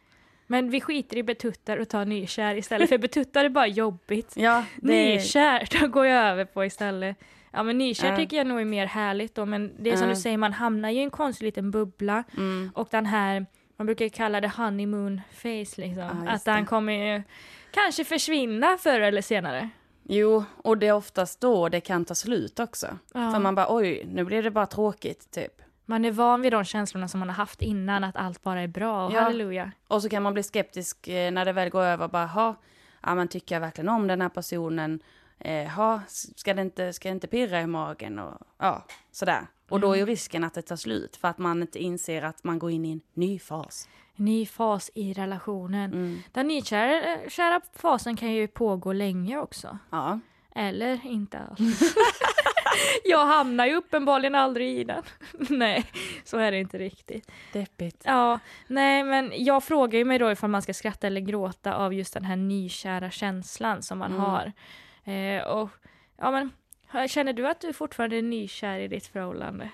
Men 0.48 0.70
vi 0.70 0.82
skiter 0.82 1.17
i 1.17 1.24
betuttar 1.24 1.77
och 1.77 1.89
tar 1.89 2.05
nykär 2.05 2.55
istället 2.55 2.89
för 2.89 2.98
betuttar 2.98 3.46
är 3.46 3.50
bara 3.50 3.67
jobbigt. 3.67 4.34
Ja, 4.36 4.63
det, 4.75 4.88
Nykär, 5.15 5.67
då 5.82 5.88
går 5.88 6.05
jag 6.05 6.24
över 6.25 6.46
på 6.46 6.65
istället. 6.65 7.17
Ja 7.51 7.63
men 7.63 7.77
nykär 7.77 8.10
Ja. 8.12 8.17
tycker 8.17 8.38
jag 8.38 8.48
nog 8.48 8.62
är 8.62 8.65
mer 8.65 8.86
härligt 8.86 9.36
då 9.36 9.46
men 9.46 9.74
det 9.79 9.91
är 9.91 9.96
som 9.98 10.08
Ja. 10.08 10.13
du 10.15 10.22
säger, 10.22 10.38
man 10.38 10.53
hamnar 10.53 10.89
ju 10.89 11.00
i 11.00 11.03
en 11.03 11.10
konstig 11.10 11.46
liten 11.46 11.72
bubbla 11.72 12.24
mm, 12.38 12.72
och 12.75 12.88
den 12.91 13.05
här, 13.05 13.46
man 13.77 13.86
brukar 13.86 14.10
kalla 14.10 14.41
det 14.41 14.48
honeymoon 14.58 15.22
face 15.34 15.82
liksom. 15.82 16.27
Just 16.32 16.48
att 16.48 16.58
det. 16.60 16.65
kommer 16.65 16.94
ju 17.15 17.24
kanske 17.72 18.03
försvinna 18.03 18.77
förr 18.77 19.00
eller 19.00 19.22
senare. 19.22 19.70
jo, 20.03 20.44
och 20.58 20.77
det 20.77 20.88
är 20.88 20.94
oftast 20.94 21.41
då 21.41 21.70
det 21.70 21.82
kan 21.82 22.05
ta 22.05 22.15
slut 22.15 22.60
också. 22.60 22.88
Ja. 23.13 23.32
För 23.32 23.39
man 23.39 23.55
bara 23.55 23.65
oj, 23.75 24.05
nu 24.12 24.24
blir 24.24 24.44
det 24.44 24.51
bara 24.51 24.65
tråkigt 24.65 25.32
typ. 25.32 25.62
Man 25.86 26.05
är 26.05 26.12
van 26.12 26.41
vid 26.41 26.51
de 26.53 26.63
känslorna 26.63 27.08
som 27.08 27.20
man 27.20 27.29
har 27.29 27.36
haft 27.36 27.62
innan, 27.62 28.03
att 28.03 28.15
allt 28.15 28.44
bara 28.44 28.62
är 28.62 28.67
bra 28.67 29.05
och 29.05 29.13
Ja. 29.13 29.22
halleluja. 29.22 29.72
Och 29.88 30.01
så 30.01 30.10
kan 30.10 30.24
man 30.24 30.34
bli 30.34 30.44
skeptisk 30.44 31.08
eh, 31.08 31.32
när 31.32 31.46
det 31.46 31.51
väl 31.53 31.70
går 31.70 31.84
över. 31.84 32.08
Bara, 32.08 32.25
ha, 32.25 32.55
ja 33.03 33.15
men 33.15 33.27
tycker 33.27 33.55
jag 33.55 33.60
verkligen 33.60 33.89
om 33.89 34.08
den 34.08 34.22
här 34.22 34.29
personen? 34.29 35.00
Eh, 35.39 35.67
ha, 35.67 36.01
ska 36.35 36.53
det 36.53 36.61
inte, 36.61 36.93
ska 36.93 37.09
det 37.09 37.13
inte 37.13 37.27
pirra 37.27 37.61
i 37.61 37.67
magen? 37.67 38.19
Och, 38.19 38.37
ja, 38.57 38.85
sådär. 39.11 39.48
Och 39.69 39.79
då 39.79 39.91
är 39.91 39.95
ju 39.98 40.05
risken 40.05 40.43
att 40.43 40.53
det 40.53 40.61
tar 40.61 40.75
slut 40.75 41.15
för 41.15 41.27
att 41.27 41.37
man 41.37 41.61
inte 41.61 41.79
inser 41.79 42.21
att 42.21 42.43
man 42.43 42.59
går 42.59 42.71
in 42.71 42.85
i 42.85 42.91
en 42.91 43.01
ny 43.13 43.39
fas. 43.39 43.89
Ny 44.15 44.45
fas 44.45 44.91
i 44.95 45.13
relationen. 45.13 45.93
Mm. 45.93 46.19
Den 46.31 46.48
nykära 46.48 47.29
kära 47.29 47.61
fasen 47.74 48.15
kan 48.15 48.31
ju 48.31 48.48
pågå 48.48 48.93
länge 48.93 49.37
också. 49.37 49.77
Ja. 49.89 50.19
Eller 50.55 51.05
inte 51.05 51.39
alls. 51.39 51.59
jag 53.05 53.25
hamnar 53.25 53.65
ju 53.65 53.75
uppenbarligen 53.75 54.35
aldrig 54.35 54.77
i 54.77 54.83
den. 54.83 55.03
nej, 55.50 55.85
så 56.24 56.37
är 56.37 56.51
det 56.51 56.59
inte 56.59 56.77
riktigt. 56.77 57.31
Deppigt. 57.53 58.01
Ja, 58.05 58.39
nej 58.67 59.03
men 59.03 59.31
jag 59.35 59.63
frågar 59.63 60.00
ju 60.00 60.05
mig 60.05 60.19
då 60.19 60.31
ifall 60.31 60.50
man 60.50 60.61
ska 60.61 60.74
skratta 60.74 61.07
eller 61.07 61.21
gråta 61.21 61.75
av 61.75 61.93
just 61.93 62.13
den 62.13 62.25
här 62.25 62.35
nykära 62.35 63.11
känslan 63.11 63.81
som 63.83 63.98
man 63.98 64.11
Mm. 64.11 64.24
har. 64.24 64.51
Eh, 65.05 65.44
och 65.48 65.70
ja 66.18 66.31
men, 66.31 66.51
känner 67.07 67.33
du 67.33 67.48
att 67.48 67.61
du 67.61 67.74
fortfarande 67.74 68.15
är 68.18 68.22
nykär 68.22 68.79
i 68.79 68.87
ditt 68.87 69.07
förhållande? 69.07 69.70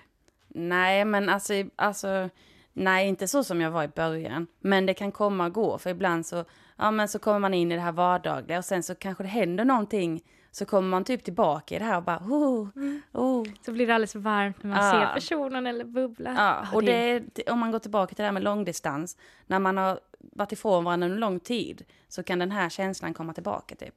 Nej, 0.47 1.05
men 1.05 1.29
alltså, 1.29 1.53
alltså, 1.75 2.29
nej, 2.73 3.07
inte 3.07 3.27
så 3.27 3.43
som 3.43 3.61
jag 3.61 3.71
var 3.71 3.83
i 3.83 3.87
början. 3.87 4.47
Men 4.59 4.85
det 4.85 4.93
kan 4.93 5.11
komma 5.11 5.45
och 5.45 5.53
gå, 5.53 5.77
för 5.77 5.89
ibland 5.89 6.25
så, 6.25 6.45
ja 6.77 6.91
men 6.91 7.07
så 7.07 7.19
kommer 7.19 7.39
man 7.39 7.53
in 7.53 7.71
i 7.71 7.75
det 7.75 7.81
här 7.81 7.91
vardagliga 7.91 8.57
och 8.57 8.65
sen 8.65 8.83
så 8.83 8.95
kanske 8.95 9.23
det 9.23 9.27
händer 9.29 9.65
någonting. 9.65 10.23
Så 10.53 10.65
kommer 10.65 10.89
man 10.89 11.03
typ 11.03 11.23
tillbaka 11.23 11.75
i 11.75 11.79
det 11.79 11.85
här 11.85 11.97
och 11.97 12.03
bara, 12.03 12.17
oh, 12.17 12.67
oh. 13.11 13.45
Så 13.65 13.71
blir 13.71 13.87
det 13.87 13.95
alldeles 13.95 14.15
varmt 14.15 14.63
när 14.63 14.69
man 14.69 14.85
Ja. 14.85 14.91
ser 14.91 15.13
personen 15.13 15.67
eller 15.67 15.85
bubblan. 15.85 16.35
Ja, 16.35 16.65
och 16.73 16.83
det- 16.83 17.19
det, 17.19 17.51
om 17.51 17.59
man 17.59 17.71
går 17.71 17.79
tillbaka 17.79 18.07
till 18.15 18.23
det 18.23 18.27
här 18.27 18.31
med 18.31 18.43
långdistans, 18.43 19.17
när 19.47 19.59
man 19.59 19.77
har 19.77 19.99
varit 20.19 20.51
ifrån 20.51 20.83
varandra 20.83 21.05
under 21.05 21.19
lång 21.19 21.39
tid, 21.39 21.85
så 22.07 22.23
kan 22.23 22.39
den 22.39 22.51
här 22.51 22.69
känslan 22.69 23.13
komma 23.13 23.33
tillbaka 23.33 23.75
typ. 23.75 23.95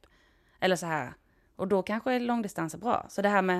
Eller 0.59 0.75
så 0.75 0.85
här. 0.85 1.13
Och 1.55 1.67
då 1.67 1.81
kanske 1.83 2.19
långdistans 2.19 2.73
är 2.73 2.77
bra. 2.77 3.05
Så 3.09 3.21
det 3.21 3.29
här 3.29 3.41
med 3.41 3.59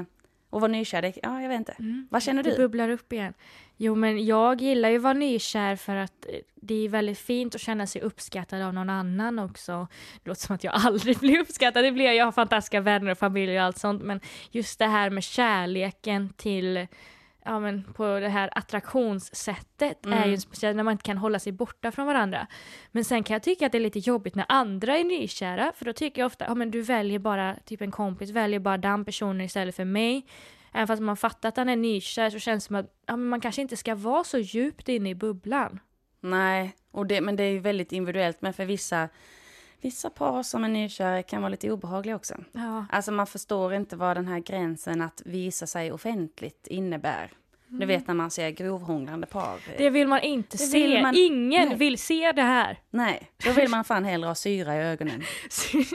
att 0.49 0.61
vara 0.61 0.71
nykär, 0.71 1.01
det, 1.01 1.13
ja 1.23 1.41
jag 1.41 1.49
vet 1.49 1.59
inte. 1.59 1.75
Vad 2.09 2.23
känner 2.23 2.43
Det 2.43 2.49
du? 2.51 2.57
bubblar 2.57 2.89
upp 2.89 3.13
igen. 3.13 3.33
Jo, 3.77 3.95
men 3.95 4.25
jag 4.25 4.61
gillar 4.61 4.89
ju 4.89 4.95
att 4.95 5.01
vara 5.03 5.13
nykär 5.13 5.75
för 5.75 5.95
att 5.95 6.25
eh, 6.29 6.35
det 6.55 6.85
är 6.85 6.89
väldigt 6.89 7.19
fint 7.19 7.55
att 7.55 7.61
känna 7.61 7.87
sig 7.87 8.01
uppskattad 8.01 8.61
av 8.61 8.73
någon 8.73 8.89
annan 8.89 9.39
också. 9.39 9.87
Det 10.23 10.29
låter 10.29 10.41
som 10.41 10.55
att 10.55 10.63
jag 10.63 10.73
aldrig 10.85 11.17
blir 11.19 11.39
uppskattad, 11.39 11.83
det 11.83 11.91
blir 11.91 12.05
jag. 12.05 12.15
Jag 12.15 12.25
har 12.25 12.31
fantastiska 12.31 12.81
vänner 12.81 13.11
och 13.11 13.17
familj 13.17 13.57
och 13.59 13.63
allt 13.65 13.77
sånt, 13.77 14.03
men 14.03 14.19
just 14.51 14.79
det 14.79 14.87
här 14.87 15.09
med 15.09 15.23
kärleken 15.23 16.29
till 16.37 16.87
Ja 17.47 17.59
men 17.59 17.83
på 17.93 18.19
det 18.19 18.29
här 18.29 18.49
attraktionssättet 18.55 20.05
är 20.05 20.11
Mm. 20.11 20.29
ju 20.31 20.37
speciellt 20.37 20.75
när 20.75 20.83
man 20.83 20.91
inte 20.91 21.03
kan 21.03 21.17
hålla 21.17 21.39
sig 21.39 21.51
borta 21.51 21.91
från 21.91 22.05
varandra. 22.05 22.47
Men 22.91 23.05
sen 23.05 23.23
kan 23.23 23.33
jag 23.33 23.43
tycka 23.43 23.65
att 23.65 23.71
det 23.71 23.77
är 23.77 23.79
lite 23.79 23.99
jobbigt 23.99 24.35
när 24.35 24.45
andra 24.49 24.97
är 24.97 25.03
nykära, 25.03 25.71
för 25.75 25.85
då 25.85 25.93
tycker 25.93 26.21
jag 26.21 26.25
ofta, 26.27 26.45
ja 26.45 26.55
men 26.55 26.71
du 26.71 26.81
väljer 26.81 27.19
bara, 27.19 27.55
typ 27.65 27.81
en 27.81 27.91
kompis 27.91 28.29
väljer 28.29 28.59
bara 28.59 28.77
den 28.77 29.05
personen 29.05 29.41
istället 29.41 29.75
för 29.75 29.85
mig. 29.85 30.25
Även 30.73 30.87
fast 30.87 31.01
man 31.01 31.17
fattar 31.17 31.49
att 31.49 31.57
han 31.57 31.69
är 31.69 31.75
nykär 31.75 32.29
så 32.29 32.39
känns 32.39 32.63
det 32.63 32.67
som 32.67 32.75
att 32.75 32.85
ja, 33.05 33.15
men 33.15 33.27
man 33.27 33.41
kanske 33.41 33.61
inte 33.61 33.77
ska 33.77 33.95
vara 33.95 34.23
så 34.23 34.37
djupt 34.37 34.89
inne 34.89 35.09
i 35.09 35.15
bubblan. 35.15 35.79
Nej, 36.21 36.75
och 36.91 37.05
det, 37.05 37.21
men 37.21 37.35
det 37.35 37.43
är 37.43 37.51
ju 37.51 37.59
väldigt 37.59 37.91
individuellt. 37.91 38.41
Men 38.41 38.53
för 38.53 38.65
vissa, 38.65 39.09
vissa 39.85 40.09
par 40.09 40.43
som 40.43 40.63
är 40.63 40.67
nykära 40.69 41.23
kan 41.23 41.41
vara 41.41 41.49
lite 41.49 41.71
obehagliga 41.71 42.15
också. 42.15 42.35
Ja. 42.51 42.85
Alltså 42.91 43.11
man 43.11 43.27
förstår 43.27 43.73
inte 43.73 43.95
vad 43.95 44.17
den 44.17 44.27
här 44.27 44.39
gränsen 44.39 45.01
att 45.01 45.21
visa 45.25 45.67
sig 45.67 45.91
offentligt 45.91 46.67
innebär. 46.67 47.31
Du 47.67 47.85
vet 47.85 48.07
när 48.07 48.13
man 48.15 48.31
ser 48.31 48.49
grovhånglande 48.49 49.27
par. 49.27 49.59
Det 49.77 49.89
vill 49.89 50.07
man 50.07 50.19
inte 50.21 50.57
Det 50.57 50.63
se. 50.63 50.87
vill 50.87 51.01
man- 51.01 51.15
Ingen 51.17 51.67
Nej. 51.69 51.77
vill 51.77 51.97
se 51.97 52.31
det 52.31 52.41
här. 52.41 52.79
Nej, 52.89 53.31
då 53.45 53.51
vill 53.51 53.69
man 53.69 53.83
fan 53.83 54.03
hellre 54.03 54.27
ha 54.27 54.35
syra 54.35 54.75
i 54.75 54.79
ögonen. 54.79 55.23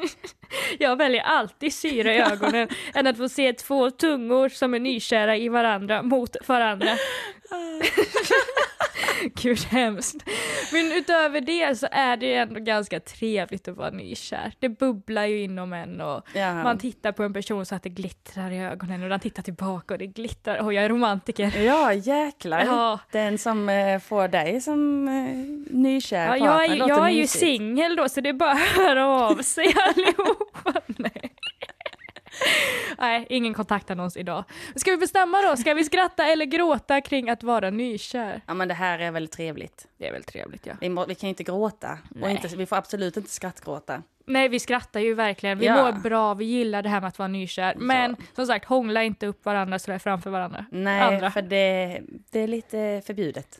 Jag 0.78 0.96
väljer 0.96 1.22
alltid 1.22 1.74
syra 1.74 2.14
i 2.14 2.18
ögonen 2.20 2.68
än 2.94 3.06
att 3.06 3.16
få 3.16 3.28
se 3.28 3.52
två 3.52 3.90
tungor 3.90 4.48
som 4.48 4.74
är 4.74 4.78
nykära 4.78 5.36
i 5.36 5.48
varandra 5.48 6.02
mot 6.02 6.36
varandra. 6.48 6.90
Gud 9.42 9.58
hemskt. 9.58 10.16
Men 10.72 10.92
utöver 10.92 11.40
det 11.40 11.78
så 11.78 11.86
är 11.90 12.16
det 12.16 12.26
ju 12.26 12.34
ändå 12.34 12.60
ganska 12.60 13.00
trevligt 13.00 13.68
att 13.68 13.76
vara 13.76 13.90
nykär. 13.90 14.52
Det 14.58 14.68
bubblar 14.68 15.24
ju 15.26 15.42
inom 15.42 15.72
en 15.72 16.00
och 16.00 16.22
Ja. 16.34 16.54
man 16.62 16.78
tittar 16.78 17.12
på 17.12 17.22
en 17.22 17.32
person 17.32 17.66
så 17.66 17.74
att 17.74 17.82
det 17.82 17.88
glittrar 17.88 18.50
i 18.50 18.58
ögonen 18.58 19.02
och 19.02 19.08
den 19.08 19.20
tittar 19.20 19.42
tillbaka 19.42 19.94
och 19.94 19.98
det 19.98 20.06
glittrar. 20.06 20.58
Och 20.58 20.72
jag 20.72 20.84
är 20.84 20.88
romantiker. 20.88 21.58
Ja, 21.62 21.92
jäklar. 21.92 22.64
Ja. 22.64 22.98
Den 23.12 23.38
som 23.38 23.68
eh, 23.68 23.98
får 23.98 24.28
dig 24.28 24.60
som 24.60 25.08
eh, 25.08 25.74
nykär 25.76 26.26
Ja, 26.26 26.36
jag 26.36 26.64
är, 26.64 26.88
jag 26.88 27.06
är 27.06 27.10
ju 27.10 27.26
singel 27.26 27.96
då 27.96 28.08
så 28.08 28.20
det 28.20 28.28
är 28.28 28.32
bara 28.32 28.52
att 28.52 28.58
höra 28.58 29.06
av 29.06 29.36
sig 29.42 29.64
allihopa. 29.88 30.80
Nej. 32.98 33.26
Ingen 33.30 33.54
kontaktannons 33.54 34.16
idag. 34.16 34.44
Ska 34.76 34.90
vi 34.90 34.96
bestämma 34.96 35.42
då? 35.42 35.56
Ska 35.56 35.74
vi 35.74 35.84
skratta 35.84 36.24
eller 36.26 36.44
gråta 36.44 37.00
kring 37.00 37.30
att 37.30 37.42
vara 37.42 37.70
nykär? 37.70 38.40
Ja, 38.46 38.54
men 38.54 38.68
det 38.68 38.74
här 38.74 38.98
är 38.98 39.10
väldigt 39.10 39.32
trevligt. 39.32 39.86
Det 39.98 40.06
är 40.08 40.12
väl 40.12 40.24
trevligt 40.24 40.66
ja. 40.66 40.74
Vi, 40.80 40.88
må, 40.88 41.06
vi 41.06 41.14
kan 41.14 41.28
inte 41.28 41.42
gråta. 41.42 41.98
Och 42.10 42.16
Nej. 42.16 42.30
inte, 42.32 42.56
vi 42.56 42.66
får 42.66 42.76
absolut 42.76 43.16
inte 43.16 43.30
skrattgråta. 43.30 44.02
Nej, 44.26 44.48
vi 44.48 44.60
skrattar 44.60 45.00
ju 45.00 45.14
verkligen. 45.14 45.58
Vi 45.58 45.66
Ja. 45.66 45.84
mår 45.84 45.92
bra, 46.00 46.34
vi 46.34 46.44
gillar 46.44 46.82
det 46.82 46.88
här 46.88 47.00
med 47.00 47.08
att 47.08 47.18
vara 47.18 47.28
nykär. 47.28 47.74
Men 47.76 48.16
som 48.34 48.46
sagt, 48.46 48.64
hångla 48.64 49.02
inte 49.04 49.26
upp 49.26 49.44
varandra 49.44 49.78
sådär 49.78 49.98
framför 49.98 50.30
varandra. 50.30 50.64
Nej, 50.70 51.00
Andra. 51.14 51.30
för 51.30 51.42
det, 51.42 52.00
det 52.30 52.40
är 52.40 52.48
lite 52.48 53.02
förbjudet. 53.06 53.58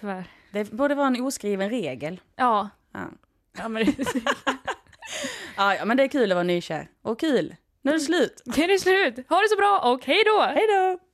Tyvärr. 0.00 0.24
Det 0.52 0.70
borde 0.70 0.94
vara 0.94 1.06
en 1.06 1.22
oskriven 1.22 1.70
regel. 1.70 2.20
Ja. 2.36 2.68
Ja. 2.92 3.00
Ja, 3.58 3.68
men 3.68 3.86
Ja, 5.56 5.74
ja, 5.74 5.84
men 5.84 5.96
det 5.96 6.02
är 6.02 6.08
kul 6.08 6.32
att 6.32 6.36
vara 6.36 6.42
nykär. 6.44 6.88
Och 7.02 7.20
kul! 7.20 7.54
Nu 7.82 7.90
är 7.90 7.94
det 7.94 8.00
slut. 8.00 8.42
det 8.44 8.64
är 8.64 8.68
det 8.68 8.78
slut. 8.78 9.26
Ha 9.28 9.40
det 9.40 9.48
så 9.48 9.56
bra 9.56 9.78
och 9.92 10.04
hej 10.04 10.22
då! 10.26 10.40
Hej 10.42 10.66
då! 10.66 11.09